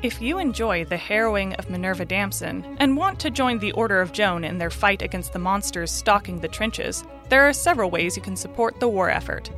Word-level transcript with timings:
If 0.00 0.22
you 0.22 0.38
enjoy 0.38 0.84
the 0.84 0.96
harrowing 0.96 1.54
of 1.54 1.70
Minerva 1.70 2.04
Damson 2.04 2.76
and 2.78 2.96
want 2.96 3.18
to 3.18 3.30
join 3.30 3.58
the 3.58 3.72
Order 3.72 4.00
of 4.00 4.12
Joan 4.12 4.44
in 4.44 4.56
their 4.56 4.70
fight 4.70 5.02
against 5.02 5.32
the 5.32 5.40
monsters 5.40 5.90
stalking 5.90 6.38
the 6.38 6.46
trenches, 6.46 7.02
there 7.30 7.48
are 7.48 7.52
several 7.52 7.90
ways 7.90 8.16
you 8.16 8.22
can 8.22 8.36
support 8.36 8.78
the 8.78 8.88
war 8.88 9.10
effort. 9.10 9.50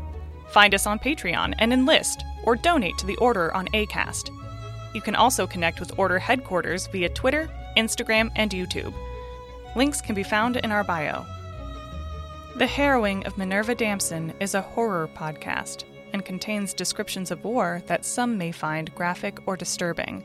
Find 0.48 0.74
us 0.74 0.86
on 0.86 0.98
Patreon 0.98 1.56
and 1.58 1.74
enlist, 1.74 2.24
or 2.44 2.56
donate 2.56 2.96
to 2.96 3.06
the 3.06 3.18
Order 3.18 3.52
on 3.52 3.66
ACAST. 3.74 4.30
You 4.94 5.02
can 5.02 5.14
also 5.14 5.46
connect 5.46 5.78
with 5.78 5.98
Order 5.98 6.18
headquarters 6.18 6.86
via 6.86 7.10
Twitter, 7.10 7.50
Instagram, 7.76 8.30
and 8.34 8.50
YouTube. 8.50 8.94
Links 9.76 10.00
can 10.00 10.14
be 10.14 10.22
found 10.22 10.56
in 10.56 10.72
our 10.72 10.84
bio. 10.84 11.26
The 12.56 12.66
Harrowing 12.66 13.26
of 13.26 13.36
Minerva 13.36 13.74
Damson 13.74 14.32
is 14.40 14.54
a 14.54 14.62
horror 14.62 15.10
podcast 15.14 15.84
and 16.12 16.24
contains 16.24 16.74
descriptions 16.74 17.30
of 17.30 17.44
war 17.44 17.82
that 17.86 18.04
some 18.04 18.36
may 18.36 18.52
find 18.52 18.94
graphic 18.94 19.38
or 19.46 19.56
disturbing. 19.56 20.24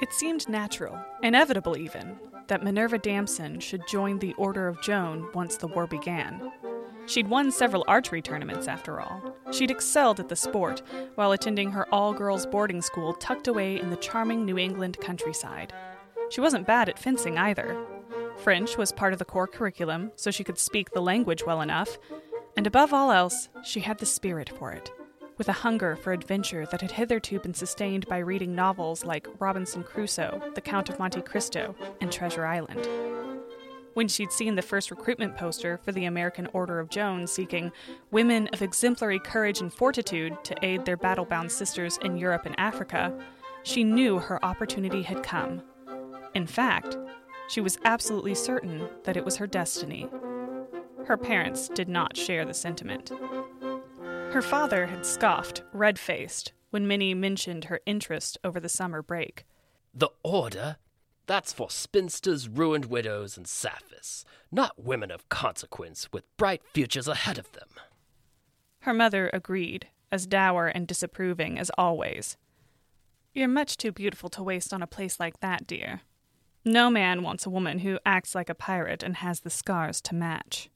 It 0.00 0.12
seemed 0.12 0.48
natural, 0.48 0.96
inevitable 1.24 1.76
even, 1.76 2.20
that 2.46 2.62
Minerva 2.62 2.98
Damson 2.98 3.58
should 3.58 3.88
join 3.88 4.20
the 4.20 4.32
Order 4.34 4.68
of 4.68 4.80
Joan 4.80 5.28
once 5.34 5.56
the 5.56 5.66
war 5.66 5.88
began. 5.88 6.52
She'd 7.06 7.26
won 7.26 7.50
several 7.50 7.84
archery 7.88 8.22
tournaments, 8.22 8.68
after 8.68 9.00
all. 9.00 9.34
She'd 9.50 9.72
excelled 9.72 10.20
at 10.20 10.28
the 10.28 10.36
sport 10.36 10.82
while 11.16 11.32
attending 11.32 11.72
her 11.72 11.92
all 11.92 12.12
girls 12.12 12.46
boarding 12.46 12.80
school 12.80 13.12
tucked 13.14 13.48
away 13.48 13.80
in 13.80 13.90
the 13.90 13.96
charming 13.96 14.44
New 14.44 14.56
England 14.56 14.98
countryside. 15.00 15.72
She 16.30 16.40
wasn't 16.40 16.66
bad 16.66 16.88
at 16.88 16.98
fencing 16.98 17.36
either. 17.36 17.76
French 18.36 18.76
was 18.76 18.92
part 18.92 19.12
of 19.12 19.18
the 19.18 19.24
core 19.24 19.48
curriculum, 19.48 20.12
so 20.14 20.30
she 20.30 20.44
could 20.44 20.60
speak 20.60 20.90
the 20.90 21.02
language 21.02 21.44
well 21.44 21.60
enough, 21.60 21.98
and 22.56 22.68
above 22.68 22.92
all 22.92 23.10
else, 23.10 23.48
she 23.64 23.80
had 23.80 23.98
the 23.98 24.06
spirit 24.06 24.48
for 24.48 24.70
it 24.70 24.92
with 25.38 25.48
a 25.48 25.52
hunger 25.52 25.96
for 25.96 26.12
adventure 26.12 26.66
that 26.66 26.80
had 26.80 26.90
hitherto 26.90 27.38
been 27.38 27.54
sustained 27.54 28.06
by 28.08 28.18
reading 28.18 28.54
novels 28.54 29.04
like 29.04 29.28
Robinson 29.38 29.84
Crusoe, 29.84 30.42
The 30.54 30.60
Count 30.60 30.90
of 30.90 30.98
Monte 30.98 31.22
Cristo, 31.22 31.74
and 32.00 32.12
Treasure 32.12 32.44
Island. 32.44 32.86
When 33.94 34.08
she'd 34.08 34.32
seen 34.32 34.56
the 34.56 34.62
first 34.62 34.90
recruitment 34.90 35.36
poster 35.36 35.78
for 35.78 35.92
the 35.92 36.04
American 36.04 36.48
Order 36.52 36.78
of 36.78 36.90
Joan 36.90 37.26
seeking 37.26 37.72
women 38.10 38.48
of 38.52 38.62
exemplary 38.62 39.18
courage 39.18 39.60
and 39.60 39.72
fortitude 39.72 40.36
to 40.44 40.56
aid 40.62 40.84
their 40.84 40.96
battle 40.96 41.24
bound 41.24 41.50
sisters 41.50 41.98
in 42.02 42.16
Europe 42.16 42.42
and 42.44 42.58
Africa, 42.58 43.16
she 43.62 43.84
knew 43.84 44.18
her 44.18 44.44
opportunity 44.44 45.02
had 45.02 45.22
come. 45.22 45.62
In 46.34 46.46
fact, 46.46 46.96
she 47.48 47.60
was 47.60 47.78
absolutely 47.84 48.34
certain 48.34 48.88
that 49.04 49.16
it 49.16 49.24
was 49.24 49.36
her 49.36 49.46
destiny. 49.46 50.08
Her 51.06 51.16
parents 51.16 51.68
did 51.68 51.88
not 51.88 52.16
share 52.16 52.44
the 52.44 52.54
sentiment. 52.54 53.10
Her 54.30 54.42
father 54.42 54.86
had 54.86 55.06
scoffed, 55.06 55.62
red 55.72 55.98
faced, 55.98 56.52
when 56.68 56.86
Minnie 56.86 57.14
mentioned 57.14 57.64
her 57.64 57.80
interest 57.86 58.36
over 58.44 58.60
the 58.60 58.68
summer 58.68 59.00
break. 59.00 59.46
The 59.94 60.10
order? 60.22 60.76
That's 61.26 61.52
for 61.52 61.70
spinsters, 61.70 62.46
ruined 62.46 62.84
widows, 62.84 63.38
and 63.38 63.48
sapphires, 63.48 64.26
not 64.52 64.84
women 64.84 65.10
of 65.10 65.28
consequence 65.30 66.10
with 66.12 66.24
bright 66.36 66.62
futures 66.74 67.08
ahead 67.08 67.38
of 67.38 67.50
them. 67.52 67.68
Her 68.80 68.92
mother 68.92 69.30
agreed, 69.32 69.88
as 70.12 70.26
dour 70.26 70.66
and 70.66 70.86
disapproving 70.86 71.58
as 71.58 71.70
always. 71.78 72.36
You're 73.32 73.48
much 73.48 73.78
too 73.78 73.92
beautiful 73.92 74.28
to 74.30 74.42
waste 74.42 74.74
on 74.74 74.82
a 74.82 74.86
place 74.86 75.18
like 75.18 75.40
that, 75.40 75.66
dear. 75.66 76.02
No 76.66 76.90
man 76.90 77.22
wants 77.22 77.46
a 77.46 77.50
woman 77.50 77.78
who 77.78 77.98
acts 78.04 78.34
like 78.34 78.50
a 78.50 78.54
pirate 78.54 79.02
and 79.02 79.16
has 79.16 79.40
the 79.40 79.50
scars 79.50 80.02
to 80.02 80.14
match. 80.14 80.68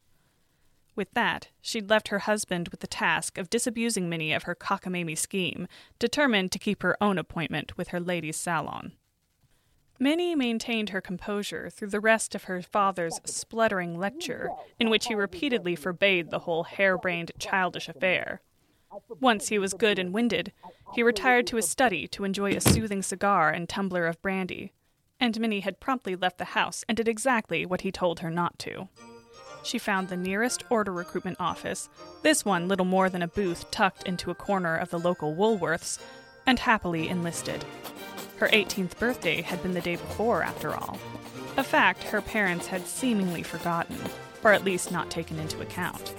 With 0.94 1.12
that, 1.14 1.48
she'd 1.60 1.88
left 1.88 2.08
her 2.08 2.20
husband 2.20 2.68
with 2.68 2.80
the 2.80 2.86
task 2.86 3.38
of 3.38 3.48
disabusing 3.48 4.08
Minnie 4.08 4.32
of 4.32 4.42
her 4.42 4.54
cockamamie 4.54 5.16
scheme, 5.16 5.66
determined 5.98 6.52
to 6.52 6.58
keep 6.58 6.82
her 6.82 6.96
own 7.02 7.16
appointment 7.16 7.76
with 7.78 7.88
her 7.88 8.00
lady's 8.00 8.36
salon. 8.36 8.92
Minnie 9.98 10.34
maintained 10.34 10.90
her 10.90 11.00
composure 11.00 11.70
through 11.70 11.88
the 11.88 12.00
rest 12.00 12.34
of 12.34 12.44
her 12.44 12.60
father's 12.60 13.20
spluttering 13.24 13.98
lecture, 13.98 14.50
in 14.78 14.90
which 14.90 15.06
he 15.06 15.14
repeatedly 15.14 15.76
forbade 15.76 16.30
the 16.30 16.40
whole 16.40 16.64
harebrained, 16.64 17.32
childish 17.38 17.88
affair. 17.88 18.42
Once 19.20 19.48
he 19.48 19.58
was 19.58 19.72
good 19.72 19.98
and 19.98 20.12
winded, 20.12 20.52
he 20.92 21.02
retired 21.02 21.46
to 21.46 21.56
his 21.56 21.68
study 21.68 22.06
to 22.08 22.24
enjoy 22.24 22.50
a 22.50 22.60
soothing 22.60 23.00
cigar 23.00 23.50
and 23.50 23.68
tumbler 23.68 24.06
of 24.06 24.20
brandy, 24.20 24.72
and 25.18 25.40
Minnie 25.40 25.60
had 25.60 25.80
promptly 25.80 26.16
left 26.16 26.36
the 26.36 26.46
house 26.46 26.84
and 26.88 26.96
did 26.96 27.08
exactly 27.08 27.64
what 27.64 27.82
he 27.82 27.92
told 27.92 28.20
her 28.20 28.30
not 28.30 28.58
to 28.58 28.88
she 29.62 29.78
found 29.78 30.08
the 30.08 30.16
nearest 30.16 30.64
order 30.70 30.92
recruitment 30.92 31.36
office, 31.40 31.88
this 32.22 32.44
one 32.44 32.68
little 32.68 32.84
more 32.84 33.08
than 33.08 33.22
a 33.22 33.28
booth 33.28 33.70
tucked 33.70 34.06
into 34.06 34.30
a 34.30 34.34
corner 34.34 34.76
of 34.76 34.90
the 34.90 34.98
local 34.98 35.34
Woolworths, 35.34 35.98
and 36.46 36.58
happily 36.58 37.08
enlisted. 37.08 37.64
Her 38.38 38.48
18th 38.48 38.98
birthday 38.98 39.42
had 39.42 39.62
been 39.62 39.74
the 39.74 39.80
day 39.80 39.96
before, 39.96 40.42
after 40.42 40.74
all. 40.74 40.98
A 41.56 41.62
fact 41.62 42.02
her 42.04 42.20
parents 42.20 42.66
had 42.66 42.86
seemingly 42.86 43.42
forgotten, 43.42 43.98
or 44.42 44.52
at 44.52 44.64
least 44.64 44.90
not 44.90 45.10
taken 45.10 45.38
into 45.38 45.60
account. 45.60 46.14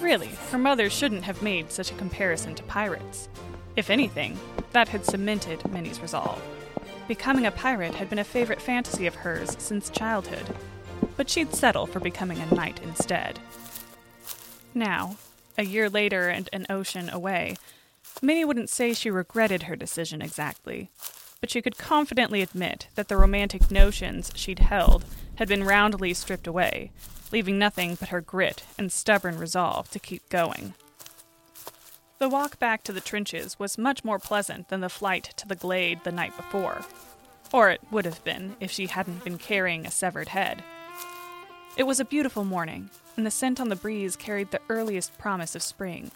Really, 0.00 0.30
her 0.50 0.58
mother 0.58 0.90
shouldn't 0.90 1.24
have 1.24 1.42
made 1.42 1.70
such 1.70 1.90
a 1.90 1.96
comparison 1.96 2.54
to 2.54 2.62
pirates. 2.64 3.28
If 3.76 3.90
anything, 3.90 4.38
that 4.72 4.88
had 4.88 5.04
cemented 5.04 5.70
Minnie's 5.70 6.00
resolve. 6.00 6.42
Becoming 7.06 7.46
a 7.46 7.50
pirate 7.50 7.94
had 7.94 8.08
been 8.08 8.18
a 8.18 8.24
favorite 8.24 8.62
fantasy 8.62 9.06
of 9.06 9.14
hers 9.14 9.56
since 9.58 9.90
childhood, 9.90 10.46
but 11.20 11.28
she'd 11.28 11.54
settle 11.54 11.84
for 11.84 12.00
becoming 12.00 12.38
a 12.38 12.54
knight 12.54 12.80
instead. 12.82 13.38
Now, 14.72 15.18
a 15.58 15.66
year 15.66 15.90
later 15.90 16.30
and 16.30 16.48
an 16.50 16.64
ocean 16.70 17.10
away, 17.10 17.58
Minnie 18.22 18.46
wouldn't 18.46 18.70
say 18.70 18.94
she 18.94 19.10
regretted 19.10 19.64
her 19.64 19.76
decision 19.76 20.22
exactly, 20.22 20.88
but 21.38 21.50
she 21.50 21.60
could 21.60 21.76
confidently 21.76 22.40
admit 22.40 22.88
that 22.94 23.08
the 23.08 23.18
romantic 23.18 23.70
notions 23.70 24.32
she'd 24.34 24.60
held 24.60 25.04
had 25.34 25.46
been 25.46 25.62
roundly 25.62 26.14
stripped 26.14 26.46
away, 26.46 26.90
leaving 27.30 27.58
nothing 27.58 27.96
but 27.96 28.08
her 28.08 28.22
grit 28.22 28.62
and 28.78 28.90
stubborn 28.90 29.36
resolve 29.36 29.90
to 29.90 29.98
keep 29.98 30.26
going. 30.30 30.72
The 32.18 32.30
walk 32.30 32.58
back 32.58 32.82
to 32.84 32.94
the 32.94 33.00
trenches 33.02 33.58
was 33.58 33.76
much 33.76 34.04
more 34.04 34.18
pleasant 34.18 34.70
than 34.70 34.80
the 34.80 34.88
flight 34.88 35.34
to 35.36 35.46
the 35.46 35.54
glade 35.54 36.02
the 36.02 36.12
night 36.12 36.34
before. 36.34 36.80
Or 37.52 37.68
it 37.68 37.82
would 37.90 38.06
have 38.06 38.24
been 38.24 38.56
if 38.58 38.70
she 38.70 38.86
hadn't 38.86 39.22
been 39.22 39.36
carrying 39.36 39.84
a 39.84 39.90
severed 39.90 40.28
head. 40.28 40.64
It 41.76 41.86
was 41.86 42.00
a 42.00 42.04
beautiful 42.04 42.44
morning, 42.44 42.90
and 43.16 43.24
the 43.24 43.30
scent 43.30 43.60
on 43.60 43.68
the 43.68 43.76
breeze 43.76 44.16
carried 44.16 44.50
the 44.50 44.60
earliest 44.68 45.16
promise 45.18 45.54
of 45.54 45.62
spring. 45.62 46.10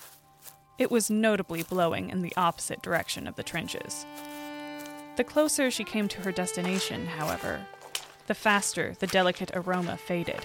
It 0.78 0.90
was 0.90 1.08
notably 1.08 1.62
blowing 1.62 2.10
in 2.10 2.22
the 2.22 2.34
opposite 2.36 2.82
direction 2.82 3.28
of 3.28 3.36
the 3.36 3.44
trenches. 3.44 4.04
The 5.16 5.22
closer 5.22 5.70
she 5.70 5.84
came 5.84 6.08
to 6.08 6.22
her 6.22 6.32
destination, 6.32 7.06
however, 7.06 7.60
the 8.26 8.34
faster 8.34 8.94
the 8.98 9.06
delicate 9.06 9.52
aroma 9.54 9.96
faded. 9.96 10.40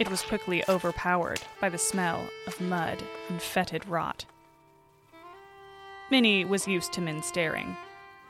It 0.00 0.10
was 0.10 0.22
quickly 0.22 0.64
overpowered 0.70 1.42
by 1.60 1.68
the 1.68 1.78
smell 1.78 2.26
of 2.46 2.60
mud 2.62 3.02
and 3.28 3.42
fetid 3.42 3.86
rot. 3.86 4.24
Minnie 6.10 6.46
was 6.46 6.66
used 6.66 6.94
to 6.94 7.02
men 7.02 7.22
staring. 7.22 7.76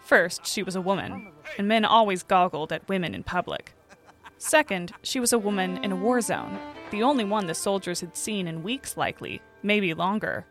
First, 0.02 0.44
she 0.44 0.64
was 0.64 0.74
a 0.74 0.82
woman, 0.82 1.30
and 1.56 1.68
men 1.68 1.84
always 1.84 2.24
goggled 2.24 2.72
at 2.72 2.88
women 2.88 3.14
in 3.14 3.22
public. 3.22 3.73
Second, 4.46 4.92
she 5.02 5.20
was 5.20 5.32
a 5.32 5.38
woman 5.38 5.82
in 5.82 5.90
a 5.90 5.96
war 5.96 6.20
zone, 6.20 6.58
the 6.90 7.02
only 7.02 7.24
one 7.24 7.46
the 7.46 7.54
soldiers 7.54 8.02
had 8.02 8.14
seen 8.14 8.46
in 8.46 8.62
weeks, 8.62 8.94
likely, 8.94 9.40
maybe 9.62 9.94
longer. 9.94 10.44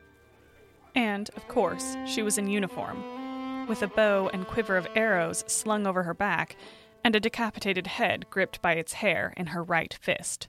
And, 0.95 1.29
of 1.35 1.47
course, 1.47 1.95
she 2.07 2.23
was 2.23 2.39
in 2.39 2.47
uniform, 2.47 3.67
with 3.67 3.83
a 3.83 3.87
bow 3.87 4.31
and 4.33 4.47
quiver 4.47 4.77
of 4.77 4.87
arrows 4.95 5.43
slung 5.45 5.85
over 5.85 6.01
her 6.01 6.15
back, 6.15 6.55
and 7.03 7.15
a 7.15 7.19
decapitated 7.19 7.85
head 7.85 8.31
gripped 8.31 8.63
by 8.63 8.73
its 8.73 8.93
hair 8.93 9.31
in 9.37 9.47
her 9.47 9.63
right 9.63 9.93
fist. 10.01 10.47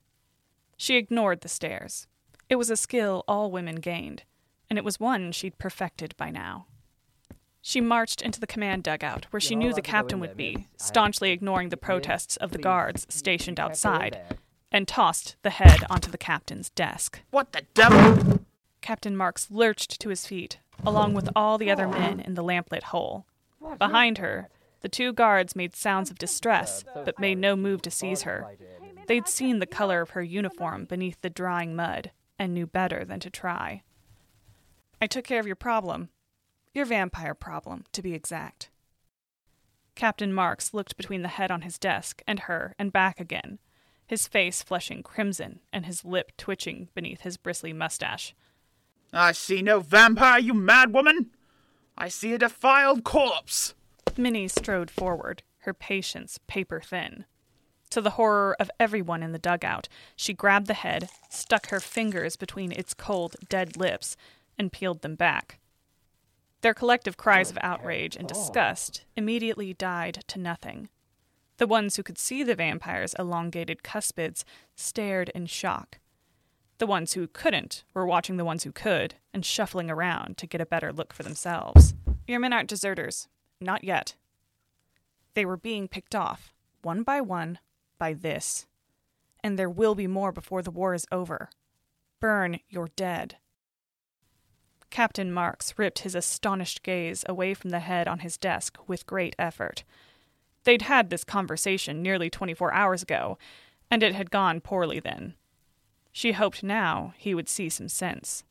She 0.78 0.96
ignored 0.96 1.42
the 1.42 1.48
stares. 1.50 2.06
It 2.48 2.56
was 2.56 2.70
a 2.70 2.78
skill 2.78 3.24
all 3.28 3.50
women 3.50 3.76
gained, 3.76 4.22
and 4.70 4.78
it 4.78 4.84
was 4.86 4.98
one 4.98 5.32
she'd 5.32 5.58
perfected 5.58 6.16
by 6.16 6.30
now. 6.30 6.66
She 7.66 7.80
marched 7.80 8.20
into 8.20 8.40
the 8.40 8.46
command 8.46 8.82
dugout, 8.82 9.24
where 9.30 9.40
she 9.40 9.56
knew 9.56 9.72
the 9.72 9.80
captain 9.80 10.20
would 10.20 10.36
be, 10.36 10.68
staunchly 10.76 11.30
ignoring 11.30 11.70
the 11.70 11.78
protests 11.78 12.36
of 12.36 12.50
the 12.50 12.58
guards 12.58 13.06
stationed 13.08 13.58
outside, 13.58 14.20
and 14.70 14.86
tossed 14.86 15.36
the 15.42 15.48
head 15.48 15.78
onto 15.88 16.10
the 16.10 16.18
captain's 16.18 16.68
desk. 16.68 17.22
What 17.30 17.52
the 17.52 17.62
devil? 17.72 18.40
Captain 18.82 19.16
Marks 19.16 19.50
lurched 19.50 19.98
to 20.02 20.10
his 20.10 20.26
feet, 20.26 20.58
along 20.84 21.14
with 21.14 21.30
all 21.34 21.56
the 21.56 21.70
other 21.70 21.88
men 21.88 22.20
in 22.20 22.34
the 22.34 22.44
lamplit 22.44 22.82
hole. 22.82 23.24
Behind 23.78 24.18
her, 24.18 24.50
the 24.82 24.90
two 24.90 25.14
guards 25.14 25.56
made 25.56 25.74
sounds 25.74 26.10
of 26.10 26.18
distress, 26.18 26.84
but 26.94 27.18
made 27.18 27.38
no 27.38 27.56
move 27.56 27.80
to 27.80 27.90
seize 27.90 28.24
her. 28.24 28.58
They'd 29.06 29.26
seen 29.26 29.58
the 29.58 29.66
color 29.66 30.02
of 30.02 30.10
her 30.10 30.22
uniform 30.22 30.84
beneath 30.84 31.18
the 31.22 31.30
drying 31.30 31.74
mud, 31.74 32.10
and 32.38 32.52
knew 32.52 32.66
better 32.66 33.06
than 33.06 33.20
to 33.20 33.30
try. 33.30 33.84
I 35.00 35.06
took 35.06 35.24
care 35.24 35.40
of 35.40 35.46
your 35.46 35.56
problem, 35.56 36.10
your 36.74 36.84
vampire 36.84 37.34
problem, 37.34 37.84
to 37.92 38.02
be 38.02 38.12
exact. 38.12 38.70
Captain 39.94 40.32
Marks 40.32 40.74
looked 40.74 40.96
between 40.96 41.22
the 41.22 41.28
head 41.28 41.50
on 41.50 41.62
his 41.62 41.78
desk 41.78 42.20
and 42.26 42.40
her 42.40 42.74
and 42.78 42.92
back 42.92 43.20
again, 43.20 43.58
his 44.06 44.26
face 44.26 44.62
flushing 44.62 45.02
crimson 45.02 45.60
and 45.72 45.86
his 45.86 46.04
lip 46.04 46.32
twitching 46.36 46.88
beneath 46.94 47.20
his 47.20 47.36
bristly 47.36 47.72
mustache. 47.72 48.34
I 49.12 49.32
see 49.32 49.62
no 49.62 49.80
vampire, 49.80 50.40
you 50.40 50.52
mad 50.52 50.92
woman! 50.92 51.30
I 51.96 52.08
see 52.08 52.32
a 52.32 52.38
defiled 52.38 53.04
corpse! 53.04 53.74
Minnie 54.16 54.48
strode 54.48 54.90
forward, 54.90 55.42
her 55.58 55.72
patience 55.72 56.38
paper 56.48 56.80
thin. 56.80 57.24
To 57.90 58.00
the 58.00 58.10
horror 58.10 58.56
of 58.58 58.70
everyone 58.80 59.22
in 59.22 59.30
the 59.30 59.38
dugout, 59.38 59.88
she 60.16 60.32
grabbed 60.32 60.66
the 60.66 60.74
head, 60.74 61.08
stuck 61.30 61.68
her 61.68 61.78
fingers 61.78 62.34
between 62.34 62.72
its 62.72 62.94
cold, 62.94 63.36
dead 63.48 63.76
lips, 63.76 64.16
and 64.58 64.72
peeled 64.72 65.02
them 65.02 65.14
back. 65.14 65.60
Their 66.64 66.72
collective 66.72 67.18
cries 67.18 67.50
of 67.50 67.58
outrage 67.60 68.16
and 68.16 68.26
disgust 68.26 69.04
immediately 69.18 69.74
died 69.74 70.24
to 70.28 70.38
nothing. 70.38 70.88
The 71.58 71.66
ones 71.66 71.96
who 71.96 72.02
could 72.02 72.16
see 72.16 72.42
the 72.42 72.54
vampire's 72.54 73.12
elongated 73.18 73.82
cuspids 73.82 74.46
stared 74.74 75.28
in 75.34 75.44
shock. 75.44 75.98
The 76.78 76.86
ones 76.86 77.12
who 77.12 77.26
couldn't 77.26 77.84
were 77.92 78.06
watching 78.06 78.38
the 78.38 78.46
ones 78.46 78.64
who 78.64 78.72
could 78.72 79.16
and 79.34 79.44
shuffling 79.44 79.90
around 79.90 80.38
to 80.38 80.46
get 80.46 80.62
a 80.62 80.64
better 80.64 80.90
look 80.90 81.12
for 81.12 81.22
themselves. 81.22 81.92
Your 82.26 82.40
men 82.40 82.54
aren't 82.54 82.70
deserters. 82.70 83.28
Not 83.60 83.84
yet. 83.84 84.14
They 85.34 85.44
were 85.44 85.58
being 85.58 85.86
picked 85.86 86.14
off, 86.14 86.54
one 86.80 87.02
by 87.02 87.20
one, 87.20 87.58
by 87.98 88.14
this. 88.14 88.66
And 89.42 89.58
there 89.58 89.68
will 89.68 89.94
be 89.94 90.06
more 90.06 90.32
before 90.32 90.62
the 90.62 90.70
war 90.70 90.94
is 90.94 91.06
over. 91.12 91.50
Burn 92.20 92.60
your 92.70 92.88
dead. 92.96 93.36
Captain 94.94 95.32
Marks 95.32 95.76
ripped 95.76 95.98
his 95.98 96.14
astonished 96.14 96.84
gaze 96.84 97.24
away 97.28 97.52
from 97.52 97.70
the 97.70 97.80
head 97.80 98.06
on 98.06 98.20
his 98.20 98.36
desk 98.36 98.78
with 98.86 99.08
great 99.08 99.34
effort. 99.40 99.82
They'd 100.62 100.82
had 100.82 101.10
this 101.10 101.24
conversation 101.24 102.00
nearly 102.00 102.30
24 102.30 102.72
hours 102.72 103.02
ago, 103.02 103.36
and 103.90 104.04
it 104.04 104.14
had 104.14 104.30
gone 104.30 104.60
poorly 104.60 105.00
then. 105.00 105.34
She 106.12 106.30
hoped 106.30 106.62
now 106.62 107.12
he 107.16 107.34
would 107.34 107.48
see 107.48 107.68
some 107.68 107.88
sense. 107.88 108.44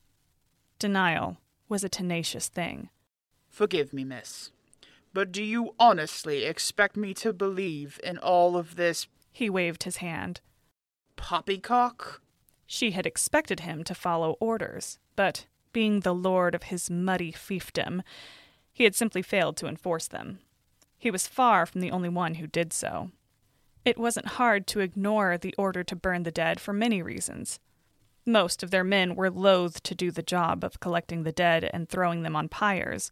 Denial 0.80 1.38
was 1.70 1.86
a 1.86 1.88
tenacious 1.88 2.50
thing. 2.50 2.90
Forgive 3.48 3.94
me, 3.94 4.04
miss. 4.04 4.52
But 5.14 5.32
do 5.32 5.42
you 5.42 5.74
honestly 5.80 6.44
expect 6.44 6.98
me 6.98 7.14
to 7.14 7.32
believe 7.32 8.02
in 8.04 8.18
all 8.18 8.58
of 8.58 8.76
this 8.76 9.08
He 9.32 9.50
waved 9.50 9.84
his 9.84 9.98
hand. 9.98 10.42
poppycock? 11.16 12.22
She 12.68 12.92
had 12.92 13.06
expected 13.06 13.62
him 13.62 13.86
to 13.86 13.96
follow 13.96 14.36
orders, 14.42 15.00
but 15.16 15.46
being 15.74 16.00
the 16.00 16.14
lord 16.14 16.56
of 16.56 16.64
his 16.64 16.90
muddy 16.90 17.32
fiefdom, 17.32 18.04
he 18.72 18.84
had 18.84 18.96
simply 18.96 19.22
failed 19.22 19.58
to 19.58 19.68
enforce 19.68 20.08
them. 20.08 20.40
He 20.98 21.12
was 21.12 21.28
far 21.28 21.66
from 21.66 21.82
the 21.82 21.92
only 21.92 22.10
one 22.10 22.36
who 22.36 22.48
did 22.48 22.72
so. 22.72 23.12
It 23.84 23.98
wasn't 23.98 24.28
hard 24.40 24.66
to 24.68 24.80
ignore 24.80 25.38
the 25.38 25.54
order 25.58 25.84
to 25.84 25.96
burn 25.96 26.24
the 26.24 26.32
dead 26.32 26.60
for 26.60 26.72
many 26.74 27.02
reasons. 27.02 27.60
Most 28.26 28.64
of 28.64 28.72
their 28.72 28.86
men 28.86 29.16
were 29.16 29.30
loath 29.30 29.84
to 29.84 29.94
do 29.94 30.10
the 30.10 30.24
job 30.24 30.64
of 30.64 30.80
collecting 30.80 31.24
the 31.24 31.34
dead 31.34 31.70
and 31.74 31.90
throwing 31.90 32.24
them 32.24 32.36
on 32.36 32.48
pyres, 32.48 33.12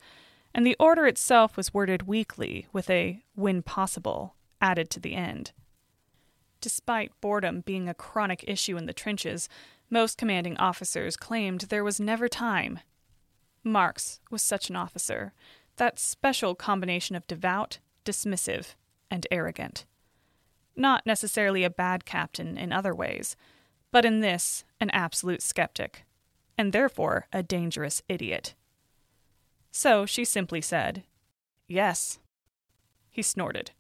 and 0.53 0.65
the 0.65 0.77
order 0.79 1.05
itself 1.05 1.57
was 1.57 1.73
worded 1.73 2.03
weakly 2.03 2.67
with 2.71 2.89
a 2.89 3.21
when 3.35 3.61
possible 3.61 4.35
added 4.61 4.89
to 4.91 4.99
the 4.99 5.15
end. 5.15 5.51
Despite 6.61 7.19
boredom 7.19 7.61
being 7.61 7.89
a 7.89 7.93
chronic 7.93 8.45
issue 8.47 8.77
in 8.77 8.85
the 8.85 8.93
trenches, 8.93 9.49
most 9.91 10.17
commanding 10.17 10.57
officers 10.57 11.17
claimed 11.17 11.61
there 11.61 11.83
was 11.83 11.99
never 11.99 12.27
time. 12.27 12.79
Marks 13.63 14.19
was 14.31 14.41
such 14.41 14.69
an 14.69 14.75
officer, 14.75 15.33
that 15.75 15.99
special 15.99 16.55
combination 16.55 17.15
of 17.15 17.27
devout, 17.27 17.79
dismissive, 18.05 18.75
and 19.11 19.27
arrogant. 19.29 19.85
Not 20.75 21.05
necessarily 21.05 21.63
a 21.63 21.69
bad 21.69 22.05
captain 22.05 22.57
in 22.57 22.71
other 22.71 22.95
ways, 22.95 23.35
but 23.91 24.05
in 24.05 24.21
this, 24.21 24.63
an 24.79 24.89
absolute 24.91 25.41
skeptic, 25.41 26.05
and 26.57 26.71
therefore 26.71 27.27
a 27.33 27.43
dangerous 27.43 28.01
idiot. 28.07 28.55
So 29.71 30.05
she 30.05 30.25
simply 30.25 30.61
said, 30.61 31.03
Yes. 31.67 32.19
He 33.09 33.21
snorted. 33.21 33.71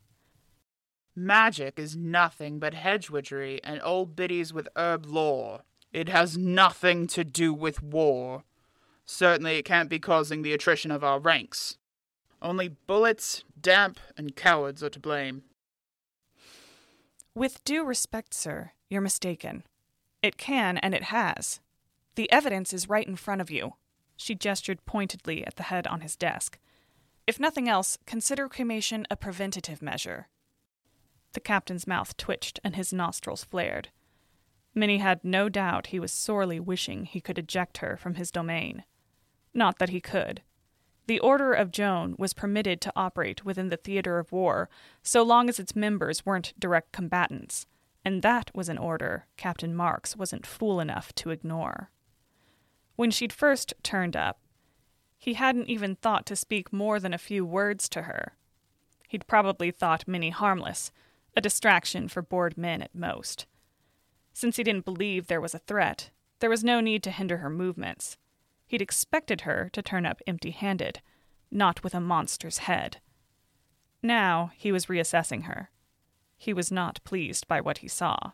Magic 1.15 1.79
is 1.79 1.95
nothing 1.95 2.59
but 2.59 2.73
hedgewitchery 2.73 3.61
and 3.63 3.81
old 3.83 4.15
biddies 4.15 4.53
with 4.53 4.67
herb 4.75 5.05
lore. 5.05 5.61
It 5.91 6.09
has 6.09 6.37
nothing 6.37 7.07
to 7.07 7.23
do 7.23 7.53
with 7.53 7.83
war. 7.83 8.43
Certainly 9.05 9.57
it 9.57 9.65
can't 9.65 9.89
be 9.89 9.99
causing 9.99 10.41
the 10.41 10.53
attrition 10.53 10.91
of 10.91 11.03
our 11.03 11.19
ranks. 11.19 11.77
Only 12.41 12.69
bullets, 12.69 13.43
damp, 13.59 13.99
and 14.17 14.35
cowards 14.35 14.81
are 14.81 14.89
to 14.89 14.99
blame. 14.99 15.43
With 17.35 17.63
due 17.63 17.83
respect, 17.83 18.33
sir, 18.33 18.71
you're 18.89 19.01
mistaken. 19.01 19.63
It 20.21 20.37
can, 20.37 20.77
and 20.77 20.93
it 20.93 21.03
has. 21.03 21.59
The 22.15 22.31
evidence 22.31 22.73
is 22.73 22.89
right 22.89 23.07
in 23.07 23.15
front 23.15 23.41
of 23.41 23.51
you. 23.51 23.73
She 24.17 24.35
gestured 24.35 24.85
pointedly 24.85 25.45
at 25.45 25.55
the 25.55 25.63
head 25.63 25.87
on 25.87 26.01
his 26.01 26.15
desk. 26.15 26.57
If 27.27 27.39
nothing 27.39 27.69
else, 27.69 27.97
consider 28.05 28.47
cremation 28.49 29.05
a 29.09 29.15
preventative 29.15 29.81
measure. 29.81 30.27
The 31.33 31.39
captain's 31.39 31.87
mouth 31.87 32.17
twitched 32.17 32.59
and 32.63 32.75
his 32.75 32.91
nostrils 32.91 33.43
flared. 33.43 33.89
Minnie 34.73 34.99
had 34.99 35.23
no 35.23 35.49
doubt 35.49 35.87
he 35.87 35.99
was 35.99 36.11
sorely 36.11 36.59
wishing 36.59 37.05
he 37.05 37.21
could 37.21 37.37
eject 37.37 37.79
her 37.79 37.97
from 37.97 38.15
his 38.15 38.31
domain. 38.31 38.83
Not 39.53 39.79
that 39.79 39.89
he 39.89 39.99
could. 39.99 40.41
The 41.07 41.19
Order 41.19 41.53
of 41.53 41.71
Joan 41.71 42.15
was 42.17 42.33
permitted 42.33 42.79
to 42.81 42.93
operate 42.95 43.43
within 43.43 43.69
the 43.69 43.77
theater 43.77 44.17
of 44.17 44.31
war 44.31 44.69
so 45.03 45.23
long 45.23 45.49
as 45.49 45.59
its 45.59 45.75
members 45.75 46.25
weren't 46.25 46.53
direct 46.57 46.93
combatants, 46.93 47.65
and 48.05 48.21
that 48.21 48.49
was 48.55 48.69
an 48.69 48.77
order 48.77 49.25
Captain 49.35 49.75
Marks 49.75 50.15
wasn't 50.15 50.45
fool 50.45 50.79
enough 50.79 51.13
to 51.15 51.31
ignore. 51.31 51.91
When 52.95 53.11
she'd 53.11 53.33
first 53.33 53.73
turned 53.83 54.15
up, 54.15 54.39
he 55.17 55.33
hadn't 55.33 55.69
even 55.69 55.95
thought 55.95 56.25
to 56.27 56.35
speak 56.35 56.71
more 56.71 56.99
than 56.99 57.13
a 57.13 57.19
few 57.19 57.45
words 57.45 57.89
to 57.89 58.03
her. 58.03 58.37
He'd 59.07 59.27
probably 59.27 59.69
thought 59.69 60.07
Minnie 60.07 60.29
harmless, 60.29 60.91
a 61.35 61.41
distraction 61.41 62.07
for 62.07 62.21
bored 62.21 62.57
men 62.57 62.81
at 62.81 62.95
most. 62.95 63.45
Since 64.33 64.57
he 64.57 64.63
didn't 64.63 64.85
believe 64.85 65.27
there 65.27 65.41
was 65.41 65.53
a 65.53 65.59
threat, 65.59 66.09
there 66.39 66.49
was 66.49 66.63
no 66.63 66.79
need 66.79 67.03
to 67.03 67.11
hinder 67.11 67.37
her 67.37 67.49
movements. 67.49 68.17
He'd 68.65 68.81
expected 68.81 69.41
her 69.41 69.69
to 69.73 69.81
turn 69.81 70.05
up 70.05 70.21
empty 70.25 70.51
handed, 70.51 71.01
not 71.51 71.83
with 71.83 71.93
a 71.93 71.99
monster's 71.99 72.59
head. 72.59 73.01
Now 74.01 74.51
he 74.55 74.71
was 74.71 74.85
reassessing 74.87 75.43
her. 75.43 75.69
He 76.37 76.53
was 76.53 76.71
not 76.71 77.03
pleased 77.03 77.47
by 77.47 77.61
what 77.61 77.79
he 77.79 77.87
saw. 77.87 78.31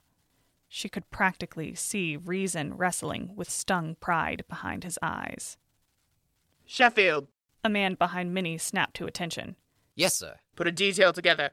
She 0.69 0.87
could 0.89 1.09
practically 1.09 1.75
see 1.75 2.15
reason 2.17 2.75
wrestling 2.77 3.31
with 3.35 3.49
stung 3.49 3.95
pride 3.99 4.43
behind 4.47 4.83
his 4.83 4.99
eyes. 5.01 5.57
Sheffield, 6.65 7.27
A 7.63 7.69
man 7.69 7.95
behind 7.95 8.33
Minnie 8.33 8.57
snapped 8.57 8.95
to 8.97 9.05
attention. 9.07 9.55
Yes, 9.95 10.13
sir. 10.13 10.35
put 10.55 10.67
a 10.67 10.71
detail 10.71 11.11
together. 11.11 11.51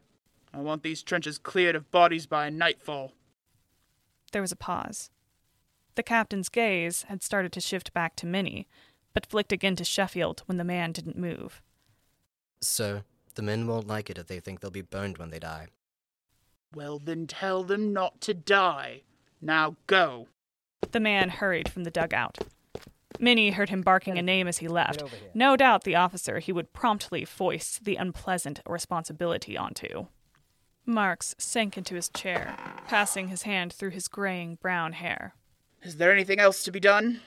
I 0.53 0.59
want 0.59 0.83
these 0.83 1.03
trenches 1.03 1.39
cleared 1.39 1.75
of 1.75 1.91
bodies 1.91 2.27
by 2.27 2.51
nightfall. 2.51 3.13
There 4.35 4.43
was 4.43 4.51
a 4.51 4.57
pause. 4.57 5.11
The 5.95 6.03
captain's 6.03 6.49
gaze 6.49 7.05
had 7.05 7.23
started 7.23 7.53
to 7.53 7.61
shift 7.61 7.95
back 7.95 8.17
to 8.17 8.27
Minnie, 8.27 8.67
but 9.13 9.27
flicked 9.27 9.53
again 9.53 9.77
to 9.77 9.85
Sheffield 9.85 10.43
when 10.47 10.59
the 10.59 10.65
man 10.65 10.91
didn't 10.91 11.17
move. 11.17 11.63
So, 12.61 13.03
The 13.37 13.43
men 13.43 13.69
won't 13.69 13.87
like 13.87 14.11
it 14.11 14.19
if 14.19 14.27
they 14.27 14.41
think 14.41 14.59
they'll 14.59 14.73
be 14.73 14.81
burned 14.81 15.19
when 15.19 15.31
they 15.31 15.39
die. 15.39 15.69
Well, 16.75 16.99
then 16.99 17.29
tell 17.29 17.63
them 17.63 17.93
not 17.93 18.21
to 18.23 18.35
die. 18.35 19.03
Now 19.41 19.77
go. 19.87 20.27
The 20.91 20.99
man 20.99 21.29
hurried 21.29 21.69
from 21.69 21.85
the 21.85 21.93
dugout. 21.93 22.39
Minnie 23.21 23.53
heard 23.53 23.71
him 23.71 23.83
barking 23.83 24.19
a 24.19 24.23
name 24.23 24.49
as 24.49 24.59
he 24.59 24.67
left. 24.67 25.05
No 25.33 25.57
doubt 25.57 25.85
the 25.85 25.95
officer 25.95 26.41
he 26.41 26.51
would 26.51 26.73
promptly 26.73 27.25
foist 27.25 27.85
the 27.85 27.95
unpleasant 27.95 28.59
responsibility 28.67 29.57
onto. 29.57 30.07
Marks 30.87 31.35
sank 31.39 31.79
into 31.79 31.95
his 31.95 32.11
chair, 32.11 32.57
passing 32.87 33.29
his 33.29 33.43
hand 33.43 33.73
through 33.73 33.91
his 33.91 34.07
graying 34.07 34.57
brown 34.61 34.93
hair. 34.93 35.35
Is 35.83 35.97
there 35.97 36.13
anything 36.13 36.39
else 36.39 36.63
to 36.65 36.73
be 36.73 36.81
done? 36.81 37.21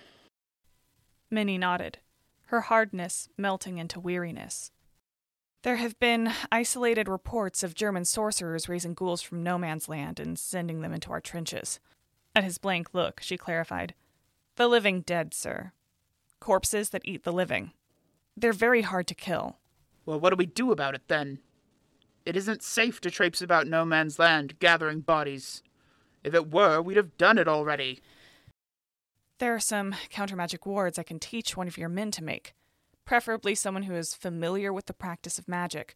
Minnie 1.31 1.57
nodded, 1.57 1.97
her 2.47 2.61
hardness 2.61 3.29
melting 3.35 3.77
into 3.77 3.99
weariness. 3.99 4.71
There 5.63 5.77
have 5.77 5.99
been 5.99 6.31
isolated 6.51 7.07
reports 7.07 7.63
of 7.63 7.73
German 7.73 8.05
sorcerers 8.05 8.69
raising 8.69 8.93
ghouls 8.93 9.21
from 9.21 9.43
no 9.43 9.57
man's 9.57 9.89
land 9.89 10.19
and 10.19 10.37
sending 10.37 10.81
them 10.81 10.93
into 10.93 11.11
our 11.11 11.19
trenches. 11.19 11.79
At 12.35 12.43
his 12.43 12.59
blank 12.59 12.93
look, 12.93 13.19
she 13.21 13.37
clarified, 13.37 13.95
The 14.55 14.67
living 14.67 15.01
dead, 15.01 15.33
sir. 15.33 15.71
Corpses 16.39 16.91
that 16.91 17.01
eat 17.03 17.23
the 17.23 17.33
living. 17.33 17.71
They're 18.37 18.53
very 18.53 18.83
hard 18.83 19.07
to 19.07 19.15
kill. 19.15 19.57
Well, 20.05 20.19
what 20.19 20.29
do 20.29 20.35
we 20.35 20.45
do 20.45 20.71
about 20.71 20.93
it 20.93 21.01
then? 21.07 21.39
It 22.27 22.35
isn't 22.35 22.61
safe 22.61 22.99
to 22.99 23.09
traipse 23.09 23.41
about 23.41 23.67
no 23.67 23.85
man's 23.85 24.19
land 24.19 24.59
gathering 24.59 24.99
bodies. 24.99 25.63
If 26.25 26.33
it 26.33 26.51
were, 26.51 26.81
we'd 26.81 26.97
have 26.97 27.17
done 27.17 27.37
it 27.37 27.47
already. 27.47 28.01
There 29.37 29.55
are 29.55 29.61
some 29.61 29.95
counter 30.09 30.35
magic 30.35 30.65
wards 30.65 30.99
I 30.99 31.03
can 31.03 31.19
teach 31.19 31.55
one 31.55 31.69
of 31.69 31.77
your 31.77 31.87
men 31.87 32.11
to 32.11 32.21
make, 32.21 32.53
preferably 33.05 33.55
someone 33.55 33.83
who 33.83 33.95
is 33.95 34.13
familiar 34.13 34.73
with 34.73 34.87
the 34.87 34.93
practice 34.93 35.39
of 35.39 35.47
magic, 35.47 35.95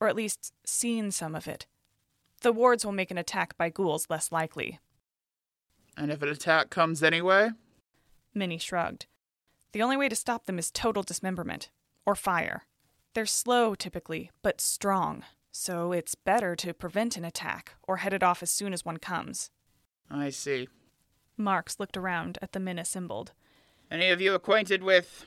or 0.00 0.08
at 0.08 0.16
least 0.16 0.54
seen 0.64 1.10
some 1.10 1.34
of 1.34 1.46
it. 1.46 1.66
The 2.40 2.52
wards 2.52 2.82
will 2.82 2.92
make 2.92 3.10
an 3.10 3.18
attack 3.18 3.54
by 3.58 3.68
ghouls 3.68 4.06
less 4.08 4.32
likely. 4.32 4.80
And 5.94 6.10
if 6.10 6.22
an 6.22 6.30
attack 6.30 6.70
comes 6.70 7.02
anyway? 7.02 7.50
Minnie 8.32 8.56
shrugged. 8.56 9.04
The 9.72 9.82
only 9.82 9.98
way 9.98 10.08
to 10.08 10.16
stop 10.16 10.46
them 10.46 10.58
is 10.58 10.70
total 10.70 11.02
dismemberment, 11.02 11.68
or 12.06 12.14
fire. 12.14 12.62
They're 13.12 13.26
slow 13.26 13.74
typically, 13.74 14.30
but 14.40 14.62
strong, 14.62 15.22
so 15.58 15.92
it's 15.92 16.14
better 16.14 16.54
to 16.54 16.74
prevent 16.74 17.16
an 17.16 17.24
attack 17.24 17.76
or 17.82 17.96
head 17.96 18.12
it 18.12 18.22
off 18.22 18.42
as 18.42 18.50
soon 18.50 18.74
as 18.74 18.84
one 18.84 18.98
comes. 18.98 19.50
I 20.10 20.28
see. 20.28 20.68
Marks 21.38 21.80
looked 21.80 21.96
around 21.96 22.38
at 22.42 22.52
the 22.52 22.60
men 22.60 22.78
assembled. 22.78 23.32
Any 23.90 24.10
of 24.10 24.20
you 24.20 24.34
acquainted 24.34 24.82
with 24.82 25.24